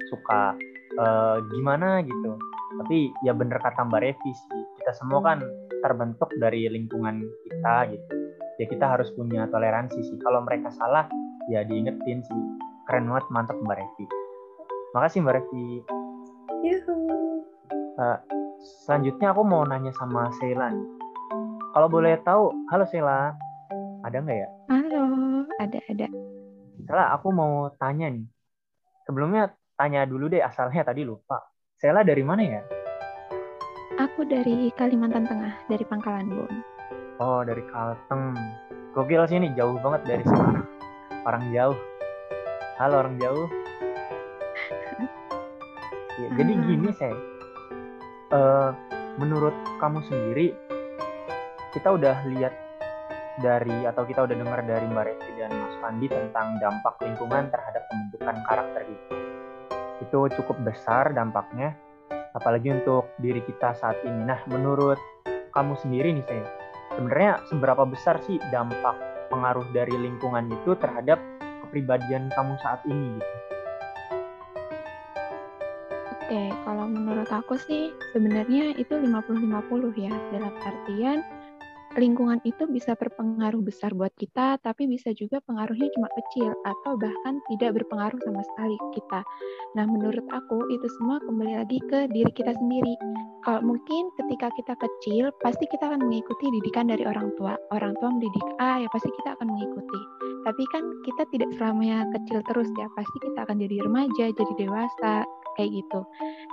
suka 0.07 0.55
uh, 0.97 1.37
gimana 1.51 1.99
gitu. 2.01 2.39
Tapi 2.79 3.11
ya 3.27 3.35
bener 3.35 3.59
kata 3.59 3.83
Mbak 3.83 4.01
Revi 4.01 4.31
sih, 4.31 4.63
kita 4.79 4.95
semua 4.95 5.19
kan 5.19 5.43
terbentuk 5.83 6.31
dari 6.39 6.71
lingkungan 6.71 7.19
kita 7.43 7.91
gitu. 7.91 8.13
Ya 8.59 8.65
kita 8.67 8.85
harus 8.87 9.11
punya 9.15 9.47
toleransi 9.51 9.99
sih. 9.99 10.17
Kalau 10.23 10.43
mereka 10.47 10.71
salah 10.75 11.07
ya 11.51 11.63
diingetin 11.67 12.23
sih. 12.23 12.41
Keren 12.87 13.05
banget, 13.11 13.25
mantap 13.29 13.57
Mbak 13.59 13.77
Revi. 13.77 14.05
Makasih 14.95 15.19
Mbak 15.21 15.35
Revi. 15.37 15.67
Yuhu. 16.65 16.95
Uh, 17.71 18.17
selanjutnya 18.85 19.31
aku 19.31 19.41
mau 19.43 19.63
nanya 19.63 19.91
sama 19.95 20.31
Sheila. 20.39 20.71
Kalau 21.69 21.87
boleh 21.87 22.17
tahu, 22.25 22.49
halo 22.73 22.85
Sheila, 22.89 23.35
ada 24.01 24.17
nggak 24.17 24.37
ya? 24.41 24.49
Halo, 24.71 25.03
ada 25.61 25.79
ada. 25.85 26.07
Sheila, 26.81 27.13
aku 27.13 27.29
mau 27.29 27.69
tanya 27.77 28.09
nih. 28.09 28.25
Sebelumnya 29.05 29.53
tanya 29.73 30.05
dulu 30.05 30.27
deh 30.27 30.41
asalnya 30.41 30.83
tadi 30.83 31.01
lupa. 31.01 31.39
Sela 31.79 32.03
dari 32.03 32.21
mana 32.21 32.43
ya? 32.43 32.61
Aku 33.99 34.27
dari 34.27 34.71
Kalimantan 34.75 35.27
Tengah, 35.27 35.55
dari 35.67 35.83
Pangkalan 35.87 36.27
Bun. 36.27 36.53
Oh, 37.19 37.43
dari 37.43 37.63
Kalteng. 37.67 38.35
Gokil 38.95 39.27
sih 39.27 39.39
ini 39.39 39.51
jauh 39.55 39.79
banget 39.79 40.01
dari 40.07 40.23
Semarang. 40.23 40.67
Orang 41.27 41.43
jauh. 41.51 41.77
Halo 42.79 42.95
orang 43.03 43.15
jauh. 43.19 43.47
Ya, 46.19 46.27
jadi 46.39 46.51
Ah. 46.51 46.63
gini 46.63 46.89
saya, 46.95 47.15
Eh, 48.29 48.71
menurut 49.17 49.57
kamu 49.81 50.05
sendiri, 50.05 50.53
kita 51.73 51.97
udah 51.97 52.13
lihat 52.29 52.53
dari 53.41 53.89
atau 53.89 54.05
kita 54.05 54.21
udah 54.29 54.37
dengar 54.37 54.61
dari 54.69 54.85
Mbak 54.85 55.05
Revi 55.09 55.31
dan 55.41 55.49
Mas 55.49 55.73
Pandi 55.81 56.05
tentang 56.13 56.61
dampak 56.61 57.01
lingkungan 57.01 57.49
terhadap 57.49 57.89
pembentukan 57.89 58.37
karakter 58.45 58.81
itu. 58.85 59.13
Itu 60.05 60.19
cukup 60.37 60.61
besar 60.61 61.09
dampaknya, 61.09 61.73
apalagi 62.37 62.69
untuk 62.69 63.09
diri 63.17 63.41
kita 63.41 63.73
saat 63.73 63.97
ini. 64.05 64.21
Nah, 64.21 64.45
menurut 64.45 65.01
kamu 65.49 65.73
sendiri 65.81 66.13
nih 66.13 66.25
saya, 66.29 66.45
sebenarnya 66.93 67.41
seberapa 67.49 67.81
besar 67.89 68.21
sih 68.29 68.37
dampak 68.53 68.93
pengaruh 69.33 69.65
dari 69.73 69.97
lingkungan 69.97 70.53
itu 70.53 70.77
terhadap 70.77 71.17
kepribadian 71.65 72.29
kamu 72.37 72.53
saat 72.61 72.85
ini 72.85 73.17
gitu? 73.17 73.58
Oke, 76.29 76.53
kalau 76.61 76.85
menurut 76.85 77.25
aku 77.33 77.57
sih 77.57 77.89
sebenarnya 78.13 78.77
itu 78.77 78.93
50-50 78.93 79.49
ya. 79.97 80.13
Dalam 80.29 80.53
artian 80.61 81.25
lingkungan 81.97 82.37
itu 82.45 82.69
bisa 82.69 82.93
berpengaruh 82.93 83.65
besar 83.65 83.97
buat 83.97 84.13
kita, 84.13 84.61
tapi 84.61 84.85
bisa 84.85 85.09
juga 85.17 85.41
pengaruhnya 85.49 85.89
cuma 85.97 86.05
kecil 86.13 86.53
atau 86.69 87.01
bahkan 87.01 87.41
tidak 87.49 87.81
berpengaruh 87.81 88.21
sama 88.21 88.45
sekali 88.45 88.77
kita. 88.93 89.25
Nah, 89.73 89.89
menurut 89.89 90.21
aku 90.29 90.69
itu 90.69 90.85
semua 91.01 91.17
kembali 91.25 91.65
lagi 91.65 91.81
ke 91.89 92.05
diri 92.13 92.29
kita 92.29 92.53
sendiri. 92.61 92.93
Kalau 93.41 93.65
mungkin 93.65 94.13
ketika 94.21 94.53
kita 94.53 94.77
kecil, 94.77 95.33
pasti 95.41 95.65
kita 95.65 95.89
akan 95.89 96.05
mengikuti 96.05 96.45
didikan 96.61 96.93
dari 96.93 97.09
orang 97.09 97.33
tua. 97.41 97.57
Orang 97.73 97.97
tua 97.97 98.13
mendidik 98.13 98.45
A, 98.61 98.77
ya 98.77 98.89
pasti 98.93 99.09
kita 99.17 99.33
akan 99.33 99.49
mengikuti. 99.49 100.01
Tapi 100.45 100.63
kan 100.69 100.85
kita 101.09 101.25
tidak 101.33 101.49
selamanya 101.57 102.05
kecil 102.13 102.45
terus 102.45 102.69
ya, 102.77 102.85
pasti 102.93 103.17
kita 103.17 103.49
akan 103.49 103.57
jadi 103.65 103.81
remaja, 103.81 104.25
jadi 104.29 104.53
dewasa, 104.61 105.25
kayak 105.57 105.71
gitu. 105.73 106.01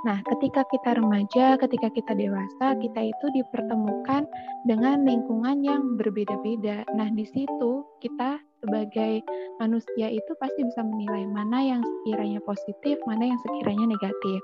Nah, 0.04 0.22
ketika 0.34 0.62
kita 0.68 0.96
remaja, 0.96 1.58
ketika 1.60 1.88
kita 1.92 2.12
dewasa, 2.14 2.78
kita 2.78 3.00
itu 3.00 3.26
dipertemukan 3.34 4.24
dengan 4.64 5.02
lingkungan 5.04 5.60
yang 5.64 5.82
berbeda-beda. 5.98 6.86
Nah, 6.94 7.08
di 7.12 7.24
situ 7.28 7.84
kita 8.00 8.38
sebagai 8.64 9.22
manusia 9.62 10.10
itu 10.10 10.32
pasti 10.42 10.64
bisa 10.64 10.82
menilai 10.82 11.28
mana 11.28 11.58
yang 11.62 11.82
sekiranya 11.84 12.40
positif, 12.42 12.98
mana 13.06 13.30
yang 13.30 13.38
sekiranya 13.44 13.86
negatif. 13.94 14.40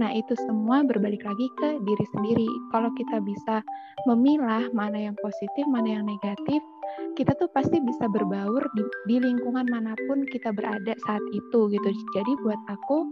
Nah, 0.00 0.10
itu 0.14 0.32
semua 0.46 0.86
berbalik 0.86 1.22
lagi 1.26 1.46
ke 1.60 1.68
diri 1.84 2.06
sendiri. 2.16 2.48
Kalau 2.72 2.88
kita 2.96 3.20
bisa 3.20 3.60
memilah 4.08 4.70
mana 4.72 5.10
yang 5.10 5.16
positif, 5.20 5.64
mana 5.68 6.00
yang 6.00 6.04
negatif, 6.06 6.62
kita 7.16 7.32
tuh 7.36 7.48
pasti 7.52 7.80
bisa 7.80 8.08
berbaur 8.08 8.62
di, 8.76 8.82
di 9.08 9.16
lingkungan 9.20 9.66
mana 9.68 9.96
pun 10.08 10.24
kita 10.28 10.52
berada 10.52 10.92
saat 11.08 11.24
itu 11.32 11.68
gitu. 11.72 11.88
Jadi 12.12 12.32
buat 12.44 12.60
aku 12.68 13.08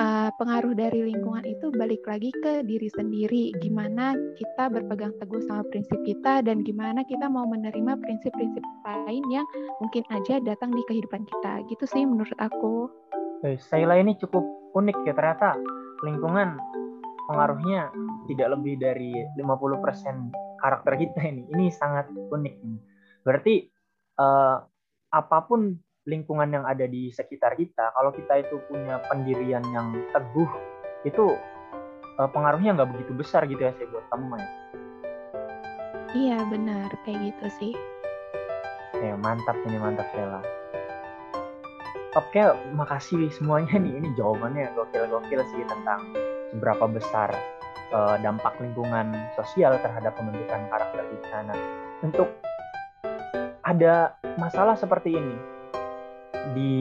uh, 0.00 0.30
pengaruh 0.40 0.72
dari 0.72 1.12
lingkungan 1.12 1.44
itu 1.44 1.68
balik 1.76 2.00
lagi 2.08 2.32
ke 2.40 2.64
diri 2.64 2.88
sendiri. 2.92 3.52
Gimana 3.60 4.16
kita 4.36 4.72
berpegang 4.72 5.12
teguh 5.20 5.42
sama 5.44 5.64
prinsip 5.68 5.98
kita 6.04 6.40
dan 6.44 6.64
gimana 6.64 7.04
kita 7.04 7.28
mau 7.28 7.44
menerima 7.44 7.98
prinsip-prinsip 8.00 8.64
lain 8.84 9.24
yang 9.28 9.46
mungkin 9.84 10.04
aja 10.12 10.40
datang 10.40 10.72
di 10.72 10.82
kehidupan 10.88 11.24
kita. 11.28 11.64
Gitu 11.68 11.84
sih 11.88 12.02
menurut 12.04 12.36
aku. 12.40 12.88
Eh, 13.42 13.58
Saila 13.58 13.98
ini 13.98 14.14
cukup 14.16 14.44
unik 14.72 15.02
ya 15.04 15.12
ternyata 15.12 15.58
lingkungan 16.06 16.56
pengaruhnya 17.26 17.90
tidak 18.30 18.54
lebih 18.58 18.78
dari 18.78 19.12
50% 19.34 20.62
karakter 20.62 20.92
kita 20.94 21.20
ini. 21.26 21.42
Ini 21.50 21.66
sangat 21.74 22.06
unik. 22.30 22.56
Berarti 23.22 23.70
uh, 24.18 24.58
apa 25.12 25.38
pun 25.46 25.74
lingkungan 26.02 26.50
yang 26.50 26.64
ada 26.66 26.86
di 26.90 27.14
sekitar 27.14 27.54
kita, 27.54 27.94
kalau 27.94 28.10
kita 28.10 28.42
itu 28.42 28.58
punya 28.66 28.98
pendirian 29.06 29.62
yang 29.70 29.94
teguh, 30.10 30.50
itu 31.06 31.38
uh, 32.18 32.28
pengaruhnya 32.30 32.74
nggak 32.74 32.90
begitu 32.90 33.12
besar 33.14 33.46
gitu 33.46 33.62
ya 33.62 33.72
saya 33.78 33.86
buat 33.90 34.04
kamu 34.10 34.24
Maya. 34.26 34.50
Iya 36.12 36.38
benar 36.50 36.90
kayak 37.06 37.32
gitu 37.32 37.46
sih. 37.56 37.72
Ya 39.00 39.16
mantap 39.16 39.56
ini 39.64 39.78
mantap 39.80 40.06
Sela. 40.12 40.42
Oke, 42.12 42.44
makasih 42.76 43.32
semuanya 43.32 43.80
nih. 43.80 43.96
Ini 43.96 44.12
jawabannya 44.20 44.76
gokil-gokil 44.76 45.40
sih 45.48 45.64
tentang 45.64 46.12
seberapa 46.52 46.84
besar 46.84 47.32
uh, 47.96 48.20
dampak 48.20 48.52
lingkungan 48.60 49.16
sosial 49.32 49.80
terhadap 49.80 50.12
pembentukan 50.20 50.68
karakter 50.68 51.08
kita. 51.08 51.36
Nah, 51.48 51.58
untuk 52.04 52.28
ada 53.62 54.18
masalah 54.38 54.74
seperti 54.74 55.14
ini. 55.14 55.36
Di 56.52 56.74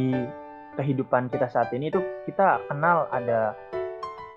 kehidupan 0.77 1.29
kita 1.29 1.47
saat 1.50 1.69
ini 1.77 1.93
itu 1.93 2.01
kita 2.25 2.65
kenal 2.65 3.05
ada 3.13 3.53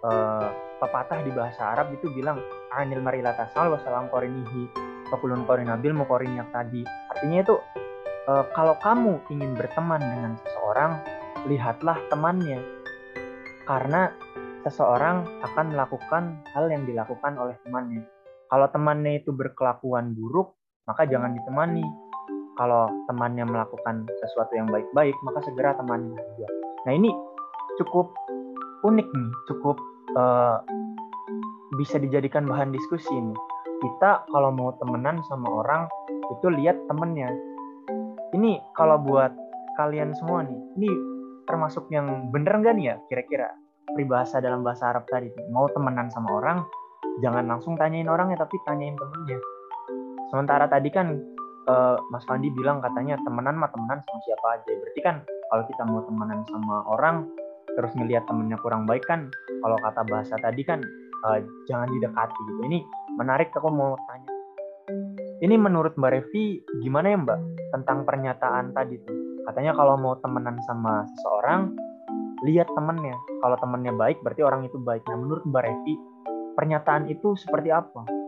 uh, 0.04 0.48
pepatah 0.82 1.24
di 1.24 1.32
bahasa 1.32 1.72
Arab 1.72 1.96
itu 1.96 2.12
bilang 2.12 2.36
anil 2.74 3.00
marilatasal 3.00 3.72
wasalam 3.72 4.10
korinihi 4.12 4.68
fakulun 5.08 5.48
korinabil 5.48 5.96
mukorinya 5.96 6.44
tadi. 6.52 6.84
Artinya 6.84 7.38
itu 7.40 7.54
uh, 8.28 8.44
kalau 8.52 8.76
kamu 8.84 9.24
ingin 9.32 9.56
berteman 9.56 10.02
dengan 10.04 10.32
seseorang 10.44 10.92
lihatlah 11.48 11.96
temannya. 12.12 12.60
Karena 13.64 14.12
seseorang 14.60 15.40
akan 15.40 15.72
melakukan 15.72 16.44
hal 16.52 16.68
yang 16.68 16.84
dilakukan 16.84 17.40
oleh 17.40 17.56
temannya. 17.64 18.04
Kalau 18.52 18.68
temannya 18.68 19.24
itu 19.24 19.32
berkelakuan 19.32 20.12
buruk 20.12 20.52
maka 20.84 21.08
jangan 21.08 21.32
ditemani 21.32 21.84
kalau 22.54 22.90
temannya 23.11 23.44
melakukan 23.46 24.06
sesuatu 24.23 24.52
yang 24.54 24.70
baik-baik, 24.70 25.14
maka 25.26 25.42
segera 25.42 25.75
temani 25.75 26.14
dia. 26.38 26.49
Nah 26.87 26.92
ini 26.94 27.11
cukup 27.80 28.14
unik 28.87 29.08
nih, 29.08 29.30
cukup 29.50 29.76
uh, 30.14 30.62
bisa 31.80 31.99
dijadikan 31.99 32.46
bahan 32.46 32.70
diskusi 32.70 33.11
nih. 33.11 33.38
Kita 33.82 34.25
kalau 34.30 34.54
mau 34.54 34.73
temenan 34.78 35.20
sama 35.26 35.50
orang 35.50 35.90
itu 36.30 36.46
lihat 36.49 36.78
temennya. 36.87 37.28
Ini 38.34 38.58
kalau 38.78 38.99
buat 39.02 39.30
kalian 39.76 40.14
semua 40.16 40.46
nih, 40.46 40.61
ini 40.78 40.90
termasuk 41.44 41.88
yang 41.92 42.32
bener 42.32 42.56
nggak 42.61 42.75
nih 42.76 42.87
ya 42.92 42.96
kira-kira 43.08 43.49
peribahasa 43.92 44.40
dalam 44.40 44.64
bahasa 44.64 44.90
Arab 44.90 45.04
tadi 45.08 45.30
mau 45.52 45.68
temenan 45.70 46.08
sama 46.11 46.40
orang 46.40 46.58
jangan 47.23 47.46
langsung 47.46 47.76
tanyain 47.76 48.08
orangnya 48.08 48.42
tapi 48.42 48.56
tanyain 48.64 48.96
temennya 48.96 49.38
sementara 50.32 50.66
tadi 50.66 50.88
kan 50.90 51.20
uh, 51.68 51.97
Mas 52.12 52.25
Fandi 52.28 52.52
bilang 52.52 52.80
katanya 52.80 53.16
temenan 53.25 53.56
mah 53.56 53.71
temenan 53.73 54.00
sama 54.04 54.18
siapa 54.25 54.47
aja. 54.59 54.71
Berarti 54.71 55.00
kan 55.00 55.16
kalau 55.25 55.64
kita 55.68 55.83
mau 55.88 56.00
temenan 56.04 56.40
sama 56.49 56.76
orang 56.88 57.16
terus 57.75 57.90
ngelihat 57.99 58.23
temennya 58.30 58.54
kurang 58.62 58.87
baik 58.87 59.02
kan 59.11 59.26
kalau 59.64 59.75
kata 59.83 60.06
bahasa 60.06 60.35
tadi 60.38 60.62
kan 60.62 60.80
uh, 61.26 61.38
jangan 61.66 61.88
didekati 61.90 62.40
gitu. 62.52 62.61
Ini 62.68 62.78
menarik 63.16 63.50
aku 63.54 63.71
mau 63.71 63.97
tanya. 64.09 64.30
Ini 65.42 65.56
menurut 65.59 65.99
Mbak 65.99 66.12
Revi 66.14 66.62
gimana 66.80 67.11
ya 67.12 67.18
Mbak 67.21 67.40
tentang 67.75 67.99
pernyataan 68.06 68.73
tadi 68.73 68.97
tuh? 69.02 69.44
Katanya 69.44 69.76
kalau 69.76 70.00
mau 70.00 70.14
temenan 70.21 70.56
sama 70.64 71.04
seseorang 71.04 71.75
lihat 72.47 72.68
temennya. 72.73 73.16
Kalau 73.44 73.56
temennya 73.61 73.92
baik 73.92 74.21
berarti 74.25 74.42
orang 74.44 74.64
itu 74.64 74.76
baik. 74.80 75.04
Nah 75.11 75.16
menurut 75.21 75.44
Mbak 75.44 75.64
Revi 75.64 75.94
pernyataan 76.54 77.11
itu 77.11 77.35
seperti 77.35 77.75
apa? 77.75 78.23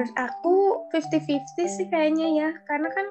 Menurut 0.00 0.16
aku 0.16 0.88
50-50 0.96 1.76
sih 1.76 1.86
kayaknya 1.92 2.28
ya. 2.32 2.50
Karena 2.64 2.88
kan 2.88 3.04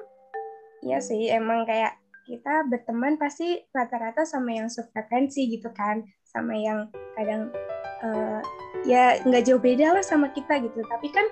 ya 0.82 0.98
sih 0.98 1.30
emang 1.30 1.62
kayak 1.62 1.94
kita 2.26 2.66
berteman 2.66 3.14
pasti 3.14 3.62
rata-rata 3.70 4.26
sama 4.26 4.58
yang 4.58 4.66
sefrekuensi 4.66 5.54
gitu 5.54 5.70
kan. 5.70 6.02
Sama 6.26 6.58
yang 6.58 6.90
kadang 7.14 7.54
uh, 8.02 8.42
ya 8.82 9.22
nggak 9.22 9.46
jauh 9.46 9.62
beda 9.62 9.94
lah 9.94 10.02
sama 10.02 10.34
kita 10.34 10.58
gitu. 10.66 10.82
Tapi 10.82 11.14
kan 11.14 11.26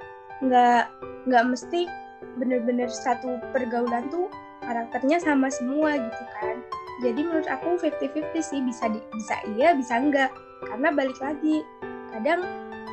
nggak 0.47 0.83
nggak 1.27 1.45
mesti 1.51 1.91
bener-bener 2.39 2.87
satu 2.87 3.43
pergaulan 3.51 4.07
tuh 4.15 4.31
karakternya 4.63 5.19
sama 5.19 5.51
semua 5.51 5.99
gitu 5.99 6.25
kan. 6.39 6.63
Jadi 7.03 7.27
menurut 7.27 7.51
aku 7.51 7.83
50-50 7.83 8.47
sih 8.47 8.63
bisa 8.63 8.87
di, 8.87 9.03
bisa 9.11 9.43
iya 9.59 9.75
bisa 9.75 9.99
enggak 9.99 10.31
karena 10.71 10.95
balik 10.95 11.19
lagi 11.19 11.67
kadang 12.15 12.47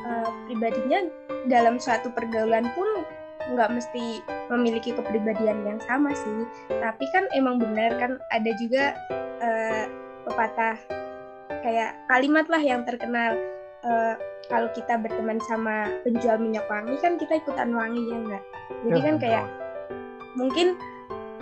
uh, 0.06 0.30
pribadinya 0.46 1.10
dalam 1.50 1.82
suatu 1.82 2.10
pergaulan 2.14 2.70
pun 2.78 2.86
nggak 3.46 3.70
mesti 3.74 4.22
memiliki 4.50 4.94
kepribadian 4.94 5.66
yang 5.66 5.78
sama 5.86 6.14
sih. 6.14 6.46
Tapi 6.70 7.04
kan 7.10 7.26
emang 7.34 7.58
benar 7.58 7.94
kan 7.98 8.18
ada 8.30 8.50
juga 8.58 8.94
uh, 9.42 9.84
pepatah 10.26 10.78
kayak 11.62 11.98
kalimat 12.06 12.46
lah 12.46 12.62
yang 12.62 12.86
terkenal 12.86 13.34
uh, 13.82 14.14
kalau 14.46 14.70
kita 14.74 14.98
berteman 14.98 15.42
sama 15.50 15.90
penjual 16.06 16.38
minyak 16.38 16.66
wangi 16.70 16.94
kan 17.02 17.18
kita 17.18 17.42
ikutan 17.42 17.74
wangi 17.74 17.98
ya 18.06 18.16
enggak 18.18 18.44
jadi 18.86 19.00
kan 19.02 19.16
kayak 19.18 19.44
mungkin 20.38 20.78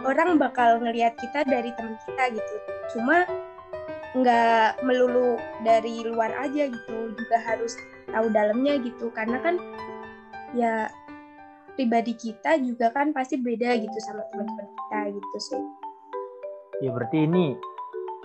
orang 0.04 0.36
bakal 0.36 0.78
ngelihat 0.78 1.16
kita 1.16 1.42
dari 1.48 1.72
teman 1.74 1.96
kita 2.04 2.24
gitu. 2.36 2.54
Cuma 2.94 3.24
nggak 4.14 4.78
melulu 4.86 5.34
dari 5.66 6.06
luar 6.06 6.30
aja 6.38 6.70
gitu 6.70 6.96
juga 7.18 7.36
harus 7.42 7.74
tahu 8.08 8.26
dalamnya 8.32 8.80
gitu. 8.82 9.08
Karena 9.12 9.38
kan 9.40 9.56
ya 10.54 10.88
pribadi 11.74 12.14
kita 12.14 12.58
juga 12.62 12.94
kan 12.94 13.10
pasti 13.10 13.38
beda 13.38 13.74
gitu 13.78 13.98
sama 14.06 14.22
teman-teman 14.30 14.66
kita 14.70 15.00
gitu 15.14 15.38
sih. 15.42 15.62
Ya 16.82 16.90
berarti 16.94 17.26
ini 17.26 17.54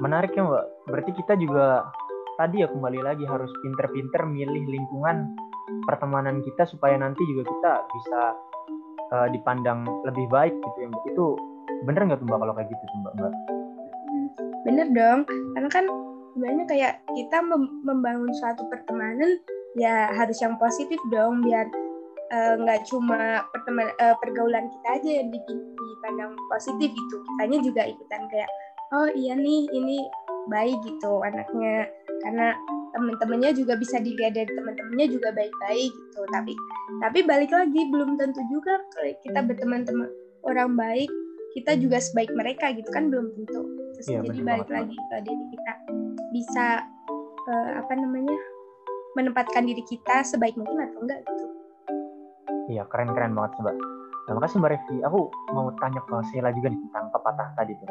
menarik 0.02 0.34
ya 0.34 0.46
mbak. 0.46 0.66
Berarti 0.90 1.12
kita 1.18 1.34
juga 1.38 1.90
tadi 2.38 2.64
ya 2.64 2.68
kembali 2.72 3.00
lagi 3.04 3.26
harus 3.28 3.52
pinter-pinter 3.66 4.24
milih 4.26 4.64
lingkungan 4.70 5.34
pertemanan 5.86 6.42
kita 6.42 6.66
supaya 6.66 6.98
nanti 6.98 7.22
juga 7.30 7.46
kita 7.46 7.72
bisa 7.94 8.22
uh, 9.14 9.28
dipandang 9.30 9.86
lebih 10.08 10.26
baik 10.30 10.54
gitu 10.54 10.78
ya 10.82 10.88
mbak. 10.90 11.04
Itu 11.14 11.26
bener 11.86 12.02
nggak 12.10 12.20
tuh 12.22 12.28
mbak 12.30 12.40
kalau 12.42 12.54
kayak 12.54 12.70
gitu 12.70 12.84
tuh 12.84 12.98
mbak 13.02 13.14
mbak? 13.18 13.34
Bener 14.70 14.88
dong. 14.94 15.20
Karena 15.58 15.70
kan 15.74 15.86
sebenarnya 16.38 16.66
kayak 16.70 16.94
kita 17.18 17.38
membangun 17.84 18.32
suatu 18.38 18.64
pertemanan 18.70 19.42
ya 19.78 20.10
harus 20.14 20.38
yang 20.42 20.58
positif 20.58 20.98
dong 21.14 21.46
biar 21.46 21.70
nggak 22.30 22.80
uh, 22.82 22.86
cuma 22.86 23.42
pertemanan 23.50 23.94
uh, 23.98 24.14
pergaulan 24.22 24.70
kita 24.70 24.88
aja 25.02 25.12
yang 25.22 25.30
dipandang 25.34 26.34
positif 26.54 26.94
itu 26.94 27.16
kitanya 27.26 27.58
juga 27.66 27.82
ikutan 27.90 28.22
kayak 28.30 28.50
oh 28.94 29.10
iya 29.18 29.34
nih 29.34 29.66
ini 29.74 29.98
baik 30.50 30.78
gitu 30.84 31.22
anaknya. 31.22 31.88
Karena 32.26 32.58
teman-temannya 32.98 33.54
juga 33.54 33.78
bisa 33.78 34.02
dilihat 34.02 34.34
dari 34.34 34.50
teman-temannya 34.50 35.08
juga 35.14 35.30
baik-baik 35.32 35.92
gitu. 35.94 36.22
Tapi 36.34 36.54
tapi 37.06 37.20
balik 37.24 37.52
lagi 37.54 37.82
belum 37.94 38.18
tentu 38.18 38.42
juga 38.50 38.82
kita 39.22 39.40
berteman-teman 39.46 40.10
orang 40.44 40.74
baik 40.74 41.10
kita 41.58 41.74
juga 41.82 41.98
sebaik 41.98 42.30
mereka 42.34 42.74
gitu 42.74 42.90
kan 42.94 43.10
belum 43.10 43.34
tentu. 43.38 43.62
Terus 43.98 44.08
ya, 44.10 44.20
jadi 44.26 44.42
balik 44.46 44.70
banget. 44.70 44.76
lagi 44.90 44.98
ke 44.98 45.16
diri 45.26 45.46
kita. 45.54 45.74
Bisa 46.34 46.66
uh, 47.50 47.70
apa 47.82 47.94
namanya 47.98 48.38
menempatkan 49.18 49.66
diri 49.66 49.82
kita 49.86 50.22
sebaik 50.22 50.54
mungkin 50.54 50.86
atau 50.86 51.00
enggak 51.01 51.20
gitu. 51.25 51.46
Iya 52.70 52.86
keren 52.86 53.13
keren 53.18 53.34
banget 53.34 53.58
mbak. 53.58 53.78
Terima 54.30 54.42
kasih 54.46 54.56
mbak 54.62 54.72
Revi. 54.78 54.98
Aku 55.10 55.20
mau 55.58 55.74
tanya 55.82 56.01
ke 56.06 56.16
Sheila 56.30 56.54
juga 56.54 56.70
nih 56.70 56.80
tentang 56.89 57.10
pepatah 57.10 57.50
tadi 57.58 57.74
tuh. 57.74 57.89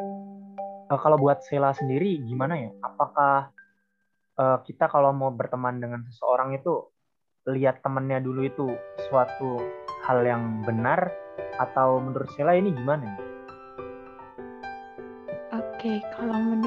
Uh, 0.89 0.99
kalau 0.99 1.19
buat 1.19 1.43
Sheila 1.43 1.75
sendiri 1.75 2.23
gimana 2.23 2.55
ya? 2.55 2.71
Apakah 2.79 3.51
uh, 4.39 4.57
kita 4.63 4.87
kalau 4.87 5.11
mau 5.11 5.35
berteman 5.35 5.83
dengan 5.83 6.01
seseorang 6.07 6.55
itu 6.55 6.87
lihat 7.51 7.83
temennya 7.83 8.23
dulu 8.23 8.41
itu 8.47 8.67
suatu 9.11 9.59
hal 10.07 10.23
yang 10.23 10.63
benar? 10.63 11.11
Atau 11.59 11.99
menurut 11.99 12.31
Sheila 12.35 12.55
ini 12.55 12.71
gimana 12.71 13.03
ya? 13.03 13.17
Oke, 15.79 16.03
kalau 16.11 16.35
menurut 16.35 16.58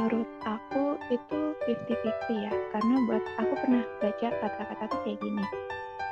50-50 1.72 2.46
ya. 2.46 2.52
Karena 2.76 2.94
buat 3.08 3.24
aku 3.40 3.54
pernah 3.64 3.84
baca 4.00 4.28
kata-kata 4.28 4.84
tuh 4.92 5.00
kayak 5.04 5.18
gini. 5.20 5.44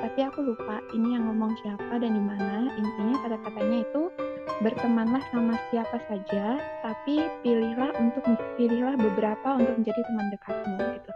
Tapi 0.01 0.21
aku 0.25 0.41
lupa 0.41 0.81
ini 0.97 1.13
yang 1.13 1.29
ngomong 1.29 1.53
siapa 1.61 2.01
dan 2.01 2.17
di 2.17 2.23
mana. 2.25 2.73
Intinya 2.73 3.17
kata-katanya 3.21 3.85
itu 3.85 4.03
bertemanlah 4.65 5.21
sama 5.29 5.57
siapa 5.69 6.01
saja, 6.09 6.57
tapi 6.81 7.29
pilihlah 7.45 7.93
untuk 8.01 8.25
pilihlah 8.57 8.97
beberapa 8.97 9.61
untuk 9.61 9.77
menjadi 9.77 10.01
teman 10.09 10.27
dekatmu 10.33 10.77
gitu. 10.97 11.11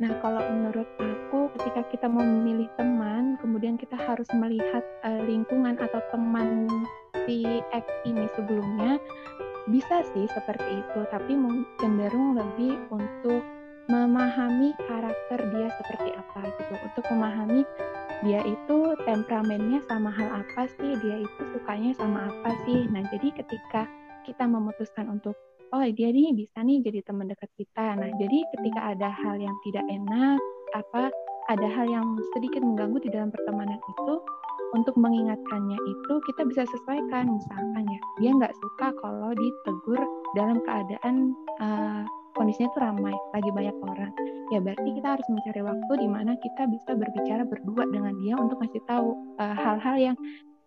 Nah, 0.00 0.16
kalau 0.24 0.40
menurut 0.40 0.88
aku 0.96 1.52
ketika 1.60 1.84
kita 1.92 2.06
mau 2.08 2.24
memilih 2.24 2.72
teman, 2.80 3.36
kemudian 3.44 3.76
kita 3.76 4.00
harus 4.00 4.28
melihat 4.32 4.80
uh, 5.04 5.20
lingkungan 5.28 5.76
atau 5.76 6.00
teman 6.08 6.64
si 7.28 7.44
X 7.68 7.84
ini 8.08 8.24
sebelumnya, 8.32 8.96
bisa 9.68 10.00
sih 10.16 10.24
seperti 10.32 10.80
itu, 10.80 11.00
tapi 11.12 11.36
cenderung 11.76 12.32
lebih 12.32 12.80
untuk 12.88 13.44
memahami 13.90 14.70
karakter 14.86 15.38
dia 15.50 15.68
seperti 15.74 16.10
apa 16.14 16.40
gitu, 16.46 16.74
untuk 16.86 17.04
memahami 17.10 17.66
dia 18.22 18.40
itu 18.46 18.78
temperamennya 19.02 19.82
sama 19.90 20.14
hal 20.14 20.44
apa 20.44 20.70
sih, 20.78 20.94
dia 21.02 21.18
itu 21.18 21.40
sukanya 21.50 21.90
sama 21.98 22.30
apa 22.30 22.50
sih. 22.64 22.86
Nah, 22.88 23.02
jadi 23.10 23.34
ketika 23.34 23.90
kita 24.22 24.46
memutuskan 24.46 25.10
untuk 25.10 25.34
oh 25.74 25.82
dia 25.90 26.10
nih 26.14 26.34
bisa 26.34 26.62
nih 26.62 26.78
jadi 26.86 27.02
teman 27.02 27.26
dekat 27.26 27.50
kita. 27.58 27.98
Nah, 27.98 28.10
jadi 28.20 28.38
ketika 28.54 28.80
ada 28.94 29.08
hal 29.10 29.36
yang 29.42 29.56
tidak 29.66 29.84
enak, 29.90 30.38
apa 30.78 31.10
ada 31.50 31.66
hal 31.66 31.86
yang 31.90 32.06
sedikit 32.36 32.62
mengganggu 32.62 33.02
di 33.02 33.10
dalam 33.10 33.34
pertemanan 33.34 33.80
itu, 33.80 34.14
untuk 34.70 34.94
mengingatkannya 34.94 35.78
itu 35.82 36.12
kita 36.30 36.46
bisa 36.46 36.62
sesuaikan 36.70 37.26
misalkan 37.26 37.84
ya 37.90 38.00
dia 38.22 38.30
nggak 38.38 38.54
suka 38.54 38.94
kalau 39.02 39.34
ditegur 39.34 40.00
dalam 40.38 40.62
keadaan 40.62 41.34
uh, 41.58 42.06
kondisinya 42.36 42.68
itu 42.70 42.78
ramai 42.80 43.14
lagi 43.34 43.50
banyak 43.50 43.76
orang. 43.82 44.12
Ya 44.50 44.58
berarti 44.58 44.88
kita 44.98 45.08
harus 45.18 45.26
mencari 45.30 45.60
waktu 45.62 45.92
di 45.98 46.08
mana 46.10 46.32
kita 46.38 46.62
bisa 46.66 46.90
berbicara 46.98 47.42
berdua 47.46 47.84
dengan 47.90 48.14
dia 48.22 48.34
untuk 48.34 48.58
ngasih 48.58 48.82
tahu 48.90 49.14
eh, 49.38 49.54
hal-hal 49.54 49.96
uh, 49.96 50.02
yang 50.10 50.16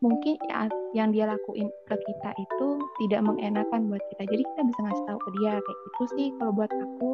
mungkin 0.04 0.36
ya, 0.52 0.68
yang 0.96 1.10
dia 1.16 1.28
lakuin 1.28 1.68
ke 1.88 1.96
kita 1.96 2.30
itu 2.36 2.68
tidak 3.04 3.22
mengenakan 3.24 3.92
buat 3.92 4.04
kita. 4.16 4.24
Jadi 4.28 4.44
kita 4.44 4.62
bisa 4.68 4.80
ngasih 4.84 5.06
tahu 5.08 5.20
ke 5.20 5.30
dia 5.40 5.52
kayak 5.60 5.80
gitu 5.88 6.04
sih 6.16 6.28
kalau 6.40 6.52
buat 6.56 6.72
aku. 6.72 7.10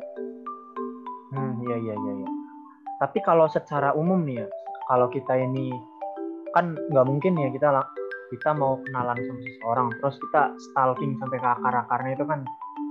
Hmm 1.29 1.59
iya 1.69 1.77
iya 1.77 1.93
iya 1.93 2.13
ya. 2.25 2.29
tapi 2.99 3.21
kalau 3.21 3.45
secara 3.47 3.93
umum 3.93 4.25
nih 4.25 4.43
ya 4.43 4.47
kalau 4.89 5.07
kita 5.13 5.38
ini 5.38 5.69
kan 6.57 6.73
nggak 6.89 7.05
mungkin 7.05 7.38
ya 7.38 7.53
kita 7.53 7.69
kita 8.33 8.49
mau 8.57 8.81
kenalan 8.81 9.17
sama 9.17 9.41
seseorang 9.45 9.88
terus 10.01 10.17
kita 10.17 10.41
stalking 10.69 11.13
sampai 11.21 11.38
ke 11.38 11.47
akar-akarnya 11.47 12.12
itu 12.17 12.25
kan 12.25 12.39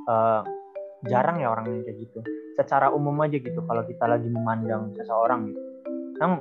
uh, 0.07 0.43
jarang 1.07 1.39
ya 1.39 1.55
orang 1.55 1.71
yang 1.71 1.83
kayak 1.87 1.99
gitu. 2.03 2.19
Secara 2.59 2.91
umum 2.91 3.15
aja 3.23 3.39
gitu 3.39 3.61
kalau 3.63 3.87
kita 3.87 4.05
lagi 4.11 4.27
memandang 4.27 4.91
seseorang 4.99 5.55
gitu. 5.55 5.63
Yang 6.19 6.33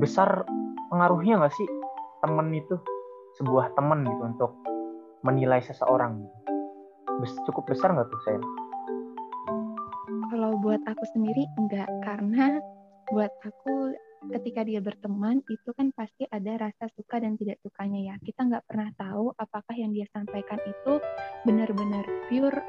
besar 0.00 0.48
pengaruhnya 0.88 1.44
nggak 1.44 1.54
sih 1.54 1.68
temen 2.24 2.48
itu? 2.56 2.76
Sebuah 3.36 3.76
temen 3.76 4.04
gitu 4.04 4.22
untuk 4.24 4.52
menilai 5.20 5.60
seseorang 5.60 6.24
Bes, 7.20 7.36
cukup 7.44 7.68
besar 7.68 7.92
nggak 7.92 8.08
tuh 8.08 8.20
saya 8.24 8.40
kalau 10.30 10.56
buat 10.62 10.80
aku 10.86 11.04
sendiri 11.10 11.44
enggak 11.58 11.90
karena 12.06 12.62
buat 13.10 13.28
aku 13.42 13.92
ketika 14.30 14.62
dia 14.62 14.78
berteman 14.78 15.42
itu 15.50 15.70
kan 15.74 15.90
pasti 15.96 16.22
ada 16.30 16.54
rasa 16.60 16.86
suka 16.94 17.18
dan 17.18 17.34
tidak 17.34 17.58
sukanya 17.66 18.12
ya. 18.12 18.14
Kita 18.22 18.46
nggak 18.46 18.64
pernah 18.68 18.88
tahu 18.94 19.34
apakah 19.36 19.74
yang 19.74 19.90
dia 19.90 20.06
sampaikan 20.14 20.60
itu 20.62 21.02
benar-benar 21.42 22.06
pure 22.30 22.62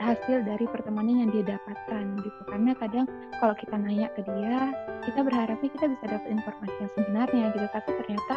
hasil 0.00 0.48
dari 0.48 0.64
pertemanan 0.64 1.28
yang 1.28 1.30
dia 1.30 1.44
dapatkan 1.56 2.04
gitu. 2.24 2.40
Karena 2.48 2.72
kadang 2.72 3.06
kalau 3.36 3.54
kita 3.54 3.76
nanya 3.76 4.08
ke 4.16 4.24
dia 4.24 4.72
kita 5.04 5.20
berharapnya 5.24 5.68
kita 5.68 5.86
bisa 5.92 6.04
dapat 6.08 6.28
informasi 6.32 6.76
yang 6.80 6.92
sebenarnya 6.96 7.44
gitu. 7.52 7.66
Tapi 7.68 7.90
ternyata 8.04 8.36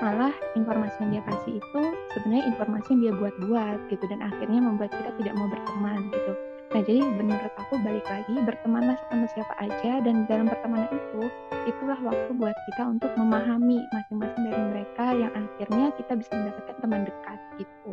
malah 0.00 0.34
informasi 0.56 0.96
yang 1.04 1.10
dia 1.20 1.22
kasih 1.28 1.52
itu 1.60 1.82
sebenarnya 2.16 2.44
informasi 2.56 2.88
yang 2.96 3.00
dia 3.00 3.12
buat-buat 3.20 3.78
gitu. 3.92 4.04
Dan 4.08 4.20
akhirnya 4.24 4.60
membuat 4.64 4.90
kita 4.96 5.10
tidak 5.20 5.34
mau 5.36 5.48
berteman 5.52 6.00
gitu. 6.08 6.32
Nah 6.74 6.82
jadi 6.82 7.00
menurut 7.06 7.54
aku 7.54 7.74
balik 7.86 8.06
lagi 8.10 8.34
bertemanlah 8.42 8.98
sama 9.06 9.30
siapa 9.30 9.54
aja 9.62 10.02
dan 10.02 10.26
dalam 10.26 10.50
pertemanan 10.50 10.90
itu 10.90 11.30
itulah 11.70 11.98
waktu 12.02 12.34
buat 12.34 12.56
kita 12.72 12.82
untuk 12.82 13.14
memahami 13.14 13.78
masing-masing 13.94 14.42
dari 14.50 14.62
mereka 14.74 15.06
yang 15.14 15.30
akhirnya 15.38 15.94
kita 15.94 16.18
bisa 16.18 16.32
mendapatkan 16.34 16.76
teman 16.82 17.06
dekat 17.06 17.38
gitu. 17.62 17.92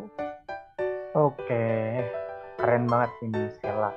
Oke 1.13 2.02
keren 2.62 2.86
banget 2.86 3.12
ini 3.26 3.50
Sela 3.58 3.89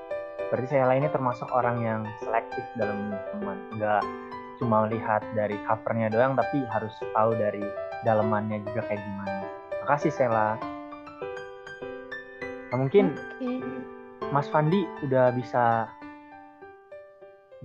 berarti 0.49 0.67
Sela 0.73 0.97
ini 0.97 1.09
termasuk 1.13 1.49
orang 1.53 1.85
yang 1.85 2.01
selektif 2.25 2.65
dalam 2.81 3.13
teman 3.37 3.61
nggak 3.77 4.03
cuma 4.57 4.89
lihat 4.89 5.21
dari 5.37 5.61
covernya 5.69 6.09
doang 6.09 6.33
tapi 6.33 6.65
harus 6.73 6.95
tahu 7.13 7.37
dari 7.37 7.61
dalamannya 8.09 8.65
juga 8.65 8.89
kayak 8.89 9.05
gimana 9.05 9.45
makasih 9.85 10.13
Sela 10.17 10.57
nah, 12.73 12.77
mungkin 12.81 13.13
okay. 13.37 13.61
Mas 14.33 14.49
Fandi 14.49 14.89
udah 15.05 15.29
bisa 15.37 15.93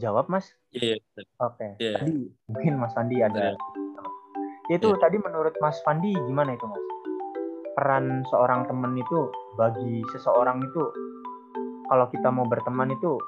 jawab 0.04 0.28
Mas 0.28 0.52
iya 0.76 1.00
yeah, 1.00 1.26
oke 1.40 1.56
okay. 1.56 1.72
yeah. 1.80 1.96
tadi 1.96 2.28
mungkin 2.52 2.74
Mas 2.76 2.92
Fandi 2.92 3.24
ada 3.24 3.56
yeah. 3.56 4.76
itu 4.76 4.92
yeah. 4.92 5.00
tadi 5.00 5.16
menurut 5.16 5.56
Mas 5.64 5.80
Fandi 5.88 6.12
gimana 6.12 6.60
itu 6.60 6.68
Mas 6.68 6.84
peran 7.80 8.28
seorang 8.28 8.68
teman 8.68 8.92
itu 9.00 9.32
bagi 9.60 10.00
seseorang 10.16 10.64
itu 10.64 10.84
kalau 11.92 12.08
kita 12.08 12.32
mau 12.32 12.48
berteman 12.48 12.96
itu 12.96 13.20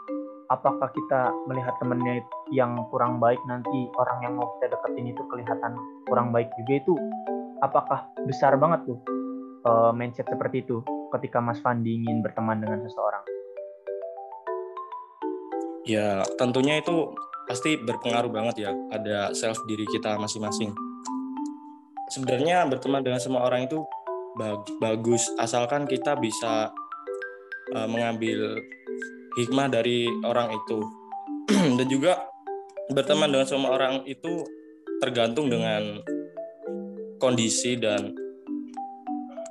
apakah 0.48 0.88
kita 0.96 1.28
melihat 1.52 1.76
temennya 1.84 2.24
yang 2.56 2.80
kurang 2.88 3.20
baik 3.20 3.40
nanti 3.52 3.92
orang 4.00 4.24
yang 4.24 4.34
mau 4.40 4.48
kita 4.56 4.72
deketin 4.72 5.12
itu 5.12 5.22
kelihatan 5.28 5.76
kurang 6.08 6.32
baik 6.32 6.48
juga 6.56 6.74
itu 6.80 6.94
apakah 7.60 8.08
besar 8.24 8.56
banget 8.56 8.88
tuh 8.88 9.00
uh, 9.68 9.92
mindset 9.92 10.32
seperti 10.32 10.64
itu 10.64 10.80
ketika 11.12 11.44
Mas 11.44 11.60
Fandi 11.60 12.00
ingin 12.00 12.24
berteman 12.24 12.64
dengan 12.64 12.80
seseorang? 12.80 13.24
Ya 15.84 16.24
tentunya 16.40 16.80
itu 16.80 17.12
pasti 17.50 17.76
berpengaruh 17.76 18.32
banget 18.32 18.70
ya 18.70 18.72
ada 18.96 19.36
self 19.36 19.60
diri 19.68 19.84
kita 19.92 20.16
masing-masing. 20.16 20.72
Sebenarnya 22.12 22.64
berteman 22.68 23.04
dengan 23.04 23.20
semua 23.20 23.48
orang 23.48 23.68
itu 23.68 23.84
bagus. 24.80 25.28
Asalkan 25.40 25.88
kita 25.88 26.16
bisa 26.20 26.72
uh, 27.76 27.88
mengambil 27.88 28.60
hikmah 29.40 29.68
dari 29.72 30.08
orang 30.24 30.56
itu. 30.56 30.80
Dan 31.78 31.88
juga 31.88 32.28
berteman 32.92 33.32
dengan 33.32 33.48
semua 33.48 33.72
orang 33.76 34.04
itu 34.04 34.44
tergantung 35.00 35.48
dengan 35.48 36.04
kondisi 37.18 37.78
dan 37.78 38.14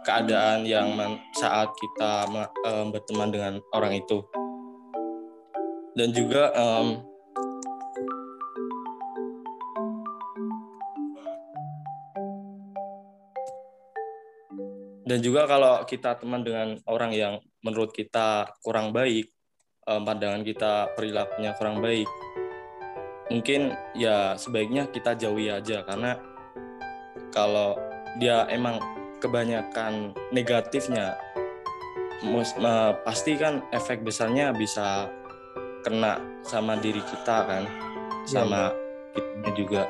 keadaan 0.03 0.66
yang 0.66 0.95
saat 1.38 1.71
kita 1.75 2.27
um, 2.66 2.90
berteman 2.90 3.31
dengan 3.31 3.55
orang 3.75 3.99
itu. 3.99 4.23
Dan 5.95 6.14
juga 6.14 6.55
um, 6.55 7.10
dan 15.11 15.18
juga 15.18 15.51
kalau 15.51 15.83
kita 15.83 16.14
teman 16.23 16.46
dengan 16.46 16.79
orang 16.87 17.11
yang 17.11 17.35
menurut 17.66 17.90
kita 17.90 18.46
kurang 18.62 18.94
baik 18.94 19.27
um, 19.90 20.07
pandangan 20.07 20.46
kita 20.46 20.94
perilakunya 20.94 21.51
kurang 21.59 21.83
baik 21.83 22.07
mungkin 23.31 23.70
ya 23.94 24.35
sebaiknya 24.35 24.90
kita 24.90 25.14
jauhi 25.14 25.49
aja. 25.49 25.87
Karena 25.87 26.18
kalau 27.31 27.79
dia 28.18 28.44
emang 28.51 28.83
kebanyakan 29.23 30.12
negatifnya 30.35 31.14
pasti 33.07 33.38
kan 33.40 33.64
efek 33.73 34.05
besarnya 34.05 34.53
bisa 34.53 35.09
kena 35.81 36.20
sama 36.44 36.77
diri 36.77 37.01
kita 37.01 37.49
kan 37.49 37.64
iya, 37.64 38.29
sama 38.29 38.68
ya, 39.16 39.20
kita 39.40 39.51
juga 39.57 39.83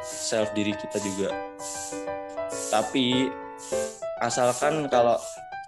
self 0.00 0.48
diri 0.56 0.72
kita 0.72 0.96
juga. 1.02 1.28
Tapi 2.72 3.28
asalkan 4.22 4.88
kalau 4.88 5.18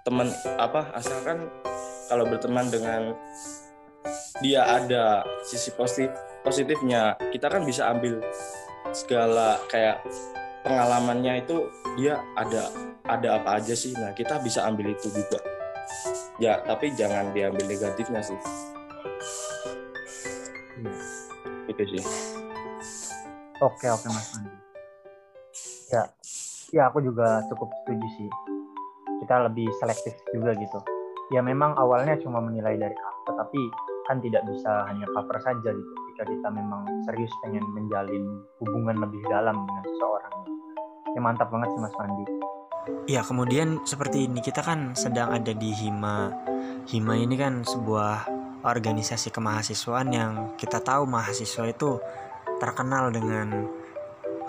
teman 0.01 0.31
apa 0.57 0.89
asalkan 0.97 1.49
kalau 2.09 2.25
berteman 2.25 2.65
dengan 2.71 3.13
dia 4.41 4.65
ada 4.65 5.21
sisi 5.45 5.69
positif 5.75 6.09
positifnya 6.41 7.19
kita 7.29 7.51
kan 7.51 7.67
bisa 7.67 7.91
ambil 7.91 8.23
segala 8.95 9.59
kayak 9.69 10.01
pengalamannya 10.65 11.45
itu 11.45 11.69
dia 11.99 12.17
ada 12.33 12.71
ada 13.05 13.41
apa 13.41 13.61
aja 13.61 13.75
sih. 13.75 13.93
Nah 13.93 14.15
kita 14.15 14.39
bisa 14.41 14.65
ambil 14.65 14.95
itu 14.95 15.11
juga. 15.11 15.39
Ya 16.39 16.63
tapi 16.63 16.95
jangan 16.95 17.35
diambil 17.35 17.67
negatifnya 17.67 18.23
sih. 18.23 18.39
Hmm. 20.79 20.95
itu 21.67 21.83
sih. 21.85 22.03
Oke 23.59 23.91
oke 23.91 24.07
mas 24.07 24.31
Andi 24.39 24.59
ya 25.89 26.05
ya 26.69 26.89
aku 26.89 27.01
juga 27.01 27.41
cukup 27.49 27.69
setuju 27.83 28.07
sih. 28.17 28.29
Kita 29.25 29.45
lebih 29.49 29.67
selektif 29.81 30.15
juga 30.31 30.55
gitu. 30.55 30.79
Ya 31.29 31.45
memang 31.45 31.77
awalnya 31.77 32.17
cuma 32.21 32.41
menilai 32.41 32.77
dari 32.77 32.95
cover 32.95 33.37
tapi 33.37 33.61
kan 34.09 34.17
tidak 34.21 34.41
bisa 34.49 34.89
hanya 34.89 35.05
cover 35.13 35.37
saja 35.41 35.69
gitu. 35.69 35.91
Jika 36.13 36.23
kita 36.25 36.49
memang 36.49 36.81
serius 37.05 37.29
pengen 37.45 37.61
menjalin 37.77 38.23
hubungan 38.61 38.97
lebih 38.97 39.21
dalam 39.29 39.53
dengan 39.53 39.83
seseorang. 39.85 40.33
Ya 41.13 41.19
mantap 41.21 41.49
banget 41.53 41.69
sih 41.73 41.81
Mas 41.81 41.95
Fandi. 41.97 42.25
Ya 43.05 43.21
kemudian 43.21 43.81
seperti 43.85 44.25
ini 44.25 44.41
kita 44.41 44.65
kan 44.65 44.97
sedang 44.97 45.29
ada 45.29 45.53
di 45.53 45.69
Hima. 45.73 46.33
Hima 46.89 47.13
ini 47.17 47.37
kan 47.37 47.61
sebuah 47.61 48.25
organisasi 48.65 49.29
kemahasiswaan 49.29 50.09
yang 50.09 50.31
kita 50.59 50.81
tahu 50.81 51.05
mahasiswa 51.05 51.69
itu 51.69 52.01
terkenal 52.59 53.13
dengan 53.13 53.69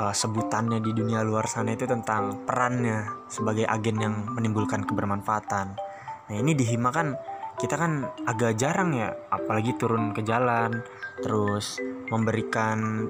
uh, 0.01 0.15
sebutannya 0.17 0.81
di 0.81 0.97
dunia 0.97 1.21
luar 1.21 1.45
sana 1.45 1.77
itu 1.77 1.85
tentang 1.85 2.49
perannya 2.49 3.29
sebagai 3.29 3.69
agen 3.69 3.97
yang 4.01 4.15
menimbulkan 4.33 4.89
kebermanfaatan. 4.89 5.77
Nah 6.33 6.35
ini 6.35 6.57
di 6.57 6.65
Hima 6.65 6.89
kan 6.89 7.13
kita 7.61 7.77
kan 7.77 8.09
agak 8.25 8.57
jarang 8.57 8.97
ya, 8.97 9.13
apalagi 9.29 9.77
turun 9.77 10.17
ke 10.17 10.25
jalan, 10.25 10.81
terus 11.21 11.77
memberikan 12.09 13.05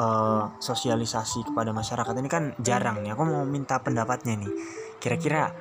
uh, 0.00 0.56
sosialisasi 0.56 1.52
kepada 1.52 1.76
masyarakat 1.76 2.14
ini 2.16 2.28
kan 2.32 2.56
jarang 2.64 3.04
nih. 3.04 3.12
Aku 3.12 3.28
mau 3.28 3.44
minta 3.44 3.76
pendapatnya 3.84 4.40
nih. 4.40 4.52
Kira-kira 4.96 5.52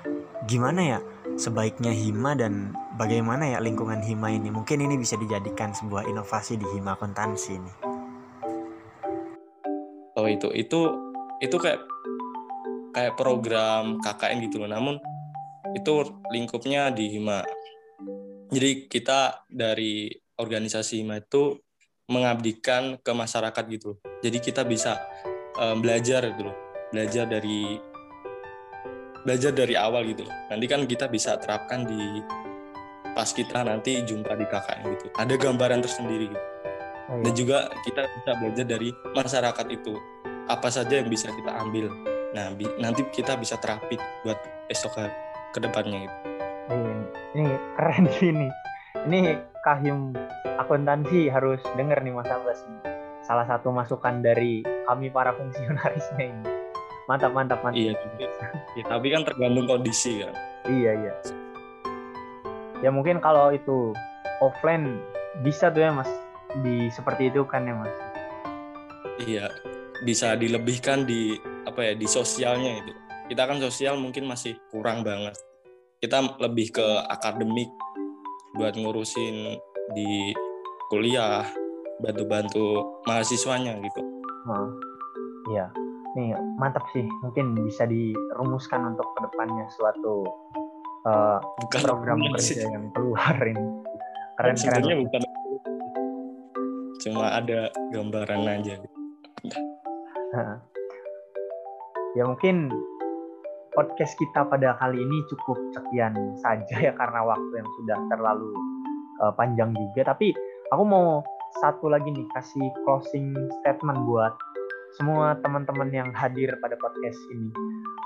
gimana 0.48 0.82
ya 0.96 1.00
sebaiknya 1.36 1.92
Hima 1.92 2.40
dan 2.40 2.72
bagaimana 2.96 3.52
ya 3.52 3.60
lingkungan 3.60 4.00
Hima 4.00 4.32
ini? 4.32 4.56
Mungkin 4.56 4.88
ini 4.88 4.96
bisa 4.96 5.20
dijadikan 5.20 5.76
sebuah 5.76 6.08
inovasi 6.08 6.56
di 6.56 6.66
Hima 6.72 6.96
Akuntansi 6.96 7.60
nih 7.60 7.97
oh 10.18 10.26
itu 10.26 10.50
itu 10.58 10.80
itu 11.38 11.56
kayak 11.62 11.82
kayak 12.92 13.14
program 13.14 14.02
KKN 14.02 14.38
gitu 14.50 14.66
loh. 14.66 14.70
Namun 14.70 14.98
itu 15.78 15.94
lingkupnya 16.34 16.90
di 16.90 17.14
Hima. 17.14 17.46
Jadi 18.50 18.90
kita 18.90 19.46
dari 19.46 20.10
organisasi 20.42 21.06
Hima 21.06 21.22
itu 21.22 21.62
mengabdikan 22.10 22.98
ke 22.98 23.12
masyarakat 23.14 23.64
gitu. 23.70 24.02
Jadi 24.26 24.38
kita 24.42 24.66
bisa 24.66 24.98
um, 25.62 25.78
belajar 25.78 26.26
gitu 26.34 26.50
loh. 26.50 26.58
Belajar 26.90 27.30
dari 27.30 27.78
belajar 29.22 29.52
dari 29.54 29.78
awal 29.78 30.08
gitu 30.10 30.26
loh. 30.26 30.36
Nanti 30.50 30.66
kan 30.66 30.90
kita 30.90 31.06
bisa 31.12 31.38
terapkan 31.38 31.86
di 31.86 32.24
pas 33.14 33.30
kita 33.30 33.62
nanti 33.62 34.02
jumpa 34.02 34.34
di 34.34 34.46
KKN 34.50 34.84
gitu. 34.98 35.06
Ada 35.14 35.36
gambaran 35.38 35.86
tersendiri 35.86 36.34
gitu 36.34 36.57
Oh, 37.08 37.16
iya. 37.16 37.24
Dan 37.24 37.34
juga 37.40 37.58
kita 37.88 38.04
bisa 38.04 38.32
belajar 38.36 38.66
dari 38.68 38.90
masyarakat 39.16 39.68
itu 39.72 39.94
apa 40.48 40.68
saja 40.68 41.00
yang 41.00 41.08
bisa 41.08 41.32
kita 41.32 41.52
ambil. 41.56 41.88
Nah, 42.36 42.52
nanti 42.84 43.08
kita 43.16 43.40
bisa 43.40 43.56
terapin 43.64 44.00
buat 44.28 44.36
besok 44.68 45.00
ke, 45.00 45.06
ke 45.56 45.60
depannya 45.64 46.04
gitu. 46.04 46.18
Iya, 46.68 46.96
ini 47.36 47.46
keren 47.80 48.06
sih 48.20 48.28
ini. 48.36 48.48
Ini 49.08 49.20
Kahim 49.64 50.16
akuntansi 50.60 51.32
harus 51.32 51.60
denger 51.80 52.04
nih 52.04 52.12
Mas 52.16 52.28
Abbas. 52.28 52.60
Salah 53.24 53.48
satu 53.48 53.72
masukan 53.72 54.24
dari 54.24 54.64
kami 54.88 55.12
para 55.12 55.36
fungsionarisnya 55.36 56.24
ini. 56.24 56.44
Mantap, 57.08 57.32
mantap, 57.32 57.64
mantap. 57.64 57.80
Iya, 57.80 57.96
ya, 58.76 58.84
tapi 58.84 59.16
kan 59.16 59.24
tergantung 59.24 59.64
kondisi 59.64 60.24
kan. 60.24 60.36
Iya, 60.68 60.92
iya. 61.08 61.14
Ya 62.84 62.92
mungkin 62.92 63.24
kalau 63.24 63.56
itu 63.56 63.96
offline 64.44 65.00
bisa 65.40 65.72
tuh 65.72 65.88
ya 65.88 65.92
Mas 65.96 66.12
di 66.64 66.88
seperti 66.94 67.32
itu 67.32 67.44
kan 67.48 67.68
ya 67.68 67.76
mas? 67.76 67.96
Iya 69.18 69.48
bisa 70.06 70.38
dilebihkan 70.38 71.08
di 71.08 71.38
apa 71.66 71.82
ya 71.82 71.94
di 71.98 72.06
sosialnya 72.06 72.84
itu. 72.84 72.94
Kita 73.28 73.44
kan 73.50 73.58
sosial 73.60 73.98
mungkin 74.00 74.30
masih 74.30 74.56
kurang 74.70 75.02
banget. 75.02 75.36
Kita 75.98 76.38
lebih 76.38 76.72
ke 76.78 76.88
akademik 77.10 77.68
buat 78.56 78.78
ngurusin 78.78 79.58
di 79.98 80.32
kuliah 80.88 81.44
bantu-bantu 82.00 83.02
mahasiswanya 83.10 83.82
gitu. 83.82 84.02
Oh, 84.48 84.70
iya. 85.52 85.68
Nih 86.16 86.32
mantap 86.56 86.86
sih. 86.96 87.04
Mungkin 87.26 87.58
bisa 87.68 87.84
dirumuskan 87.90 88.96
untuk 88.96 89.08
ke 89.18 89.20
depannya 89.28 89.66
suatu 89.76 90.24
uh, 91.04 91.40
bukan 91.66 91.82
program 91.84 92.18
kerja 92.38 92.64
yang 92.70 92.88
keluar 92.96 93.36
ini. 93.44 93.66
Keren 94.38 94.56
keren 94.56 95.02
bukan 95.10 95.22
cuma 97.08 97.40
ada 97.40 97.72
gambaran 97.96 98.44
aja. 98.44 98.76
Ya 102.20 102.24
mungkin 102.28 102.68
podcast 103.72 104.18
kita 104.18 104.44
pada 104.50 104.76
kali 104.82 104.98
ini 105.00 105.18
cukup 105.30 105.56
sekian 105.72 106.18
saja 106.42 106.76
ya 106.82 106.92
karena 106.98 107.22
waktu 107.24 107.54
yang 107.62 107.70
sudah 107.80 107.98
terlalu 108.12 108.52
uh, 109.24 109.32
panjang 109.38 109.72
juga. 109.72 110.12
Tapi 110.12 110.36
aku 110.76 110.84
mau 110.84 111.22
satu 111.64 111.88
lagi 111.88 112.12
nih 112.12 112.28
kasih 112.36 112.68
closing 112.84 113.32
statement 113.62 114.04
buat 114.04 114.34
semua 114.98 115.38
teman-teman 115.46 115.94
yang 115.94 116.10
hadir 116.12 116.52
pada 116.60 116.76
podcast 116.82 117.20
ini. 117.32 117.50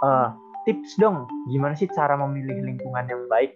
Uh, 0.04 0.30
tips 0.68 1.00
dong 1.00 1.26
gimana 1.50 1.74
sih 1.74 1.90
cara 1.96 2.20
memilih 2.20 2.62
lingkungan 2.68 3.08
yang 3.08 3.24
baik? 3.32 3.56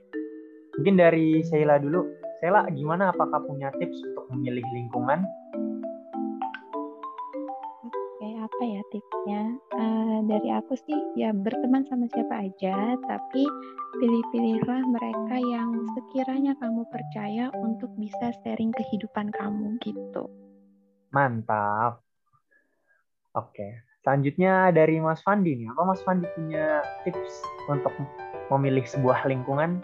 Mungkin 0.80 0.96
dari 0.98 1.44
Sheila 1.46 1.78
dulu. 1.78 2.08
Sela, 2.44 2.68
gimana? 2.72 3.16
Apakah 3.16 3.40
punya 3.48 3.72
tips 3.80 3.96
memilih 4.36 4.66
lingkungan? 4.76 5.24
Oke, 7.88 8.28
apa 8.36 8.62
ya 8.64 8.82
tipsnya? 8.92 9.42
Uh, 9.76 10.20
dari 10.28 10.50
aku 10.52 10.76
sih 10.76 11.00
ya 11.16 11.32
berteman 11.32 11.88
sama 11.88 12.06
siapa 12.12 12.46
aja, 12.46 13.00
tapi 13.08 13.44
pilih-pilihlah 14.00 14.84
mereka 14.92 15.36
yang 15.40 15.72
sekiranya 15.96 16.54
kamu 16.60 16.84
percaya 16.92 17.48
untuk 17.56 17.90
bisa 17.96 18.36
sharing 18.44 18.76
kehidupan 18.76 19.32
kamu 19.32 19.80
gitu. 19.82 20.28
Mantap. 21.16 22.04
Oke, 23.36 23.84
selanjutnya 24.04 24.72
dari 24.72 25.00
Mas 25.00 25.24
Fandi 25.24 25.56
nih. 25.60 25.68
Apa 25.72 25.84
Mas 25.88 26.04
Fandi 26.04 26.28
punya 26.36 26.84
tips 27.04 27.44
untuk 27.68 27.92
memilih 28.52 28.86
sebuah 28.86 29.26
lingkungan 29.28 29.82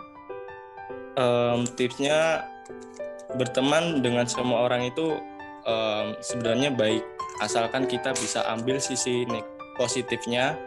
um, 1.18 1.68
tipsnya 1.76 2.46
berteman 3.36 4.04
dengan 4.04 4.28
semua 4.28 4.68
orang 4.68 4.88
itu 4.88 5.20
um, 5.66 6.16
sebenarnya 6.20 6.74
baik 6.74 7.04
asalkan 7.40 7.88
kita 7.88 8.12
bisa 8.18 8.44
ambil 8.50 8.78
sisi 8.78 9.26
positifnya 9.76 10.58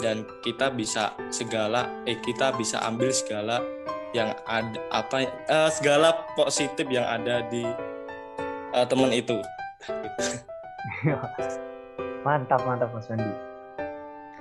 dan 0.00 0.24
kita 0.40 0.72
bisa 0.72 1.12
segala 1.28 1.88
eh 2.08 2.16
kita 2.20 2.56
bisa 2.56 2.80
ambil 2.88 3.12
segala 3.12 3.60
yang 4.16 4.34
ada 4.48 4.80
apa 4.90 5.28
uh, 5.48 5.70
segala 5.70 6.26
positif 6.34 6.88
yang 6.90 7.06
ada 7.06 7.46
di 7.46 7.62
uh, 8.74 8.86
teman 8.86 9.12
itu. 9.14 9.38
mantap 12.26 12.60
mantap 12.66 12.90
Mas 12.90 13.06
Wandi. 13.06 13.32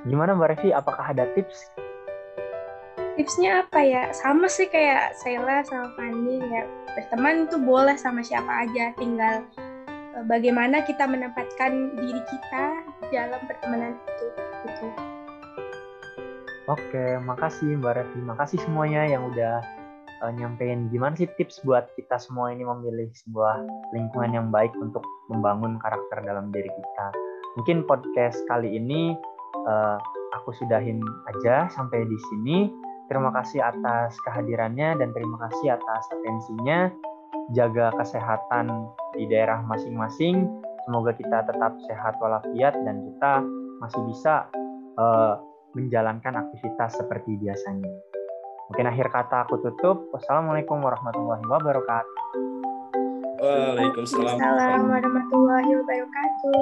Gimana 0.07 0.31
Mbak 0.35 0.49
Revi? 0.57 0.69
Apakah 0.71 1.11
ada 1.11 1.27
tips? 1.35 1.69
Tipsnya 3.19 3.67
apa 3.67 3.83
ya? 3.83 4.15
Sama 4.15 4.47
sih 4.47 4.71
kayak 4.71 5.19
Sheila 5.19 5.59
sama 5.67 5.91
Fanny 5.99 6.39
ya. 6.39 6.63
Berteman 6.97 7.45
itu 7.49 7.57
boleh 7.61 7.95
sama 7.97 8.25
siapa 8.25 8.65
aja, 8.65 8.93
tinggal 8.97 9.45
uh, 10.15 10.23
bagaimana 10.25 10.81
kita 10.85 11.05
menempatkan 11.05 11.93
diri 11.97 12.21
kita 12.29 12.63
dalam 13.13 13.41
pertemanan 13.45 13.93
itu. 13.93 14.25
Gitu. 14.65 14.87
Oke, 16.69 17.17
makasih 17.25 17.81
Mbak 17.81 17.93
Revi. 17.97 18.19
Makasih 18.21 18.59
semuanya 18.61 19.01
yang 19.09 19.25
udah 19.25 19.65
uh, 20.21 20.31
nyampein 20.33 20.91
gimana 20.93 21.17
sih 21.17 21.27
tips 21.39 21.63
buat 21.65 21.89
kita 21.97 22.19
semua 22.21 22.53
ini 22.53 22.61
memilih 22.61 23.09
sebuah 23.25 23.65
lingkungan 23.95 24.31
yang 24.35 24.47
baik 24.53 24.71
untuk 24.77 25.01
membangun 25.33 25.81
karakter 25.81 26.21
dalam 26.21 26.53
diri 26.53 26.69
kita. 26.69 27.05
Mungkin 27.57 27.89
podcast 27.89 28.37
kali 28.45 28.77
ini 28.77 29.17
uh, 29.65 29.97
aku 30.37 30.53
sudahin 30.55 31.01
aja 31.35 31.71
sampai 31.73 32.05
di 32.05 32.17
sini. 32.29 32.57
Terima 33.09 33.33
kasih 33.33 33.65
atas 33.65 34.13
kehadirannya 34.21 35.01
dan 35.01 35.09
terima 35.17 35.49
kasih 35.49 35.73
atas 35.73 36.03
atensinya. 36.13 36.93
Jaga 37.57 37.89
kesehatan 37.97 38.69
di 39.17 39.25
daerah 39.25 39.65
masing-masing. 39.65 40.45
Semoga 40.85 41.17
kita 41.17 41.41
tetap 41.49 41.73
sehat 41.89 42.21
walafiat 42.21 42.77
dan 42.85 43.01
kita 43.09 43.41
masih 43.81 44.01
bisa 44.05 44.45
uh, 45.01 45.41
menjalankan 45.73 46.37
aktivitas 46.45 47.01
seperti 47.01 47.41
biasanya. 47.41 47.89
Mungkin 48.69 48.85
akhir 48.85 49.09
kata 49.09 49.49
aku 49.49 49.57
tutup. 49.65 50.13
Wassalamualaikum 50.13 50.77
warahmatullahi 50.77 51.41
wabarakatuh. 51.49 52.21
Waalaikumsalam 53.41 54.85
warahmatullahi 54.85 55.69
wabarakatuh. 55.73 56.53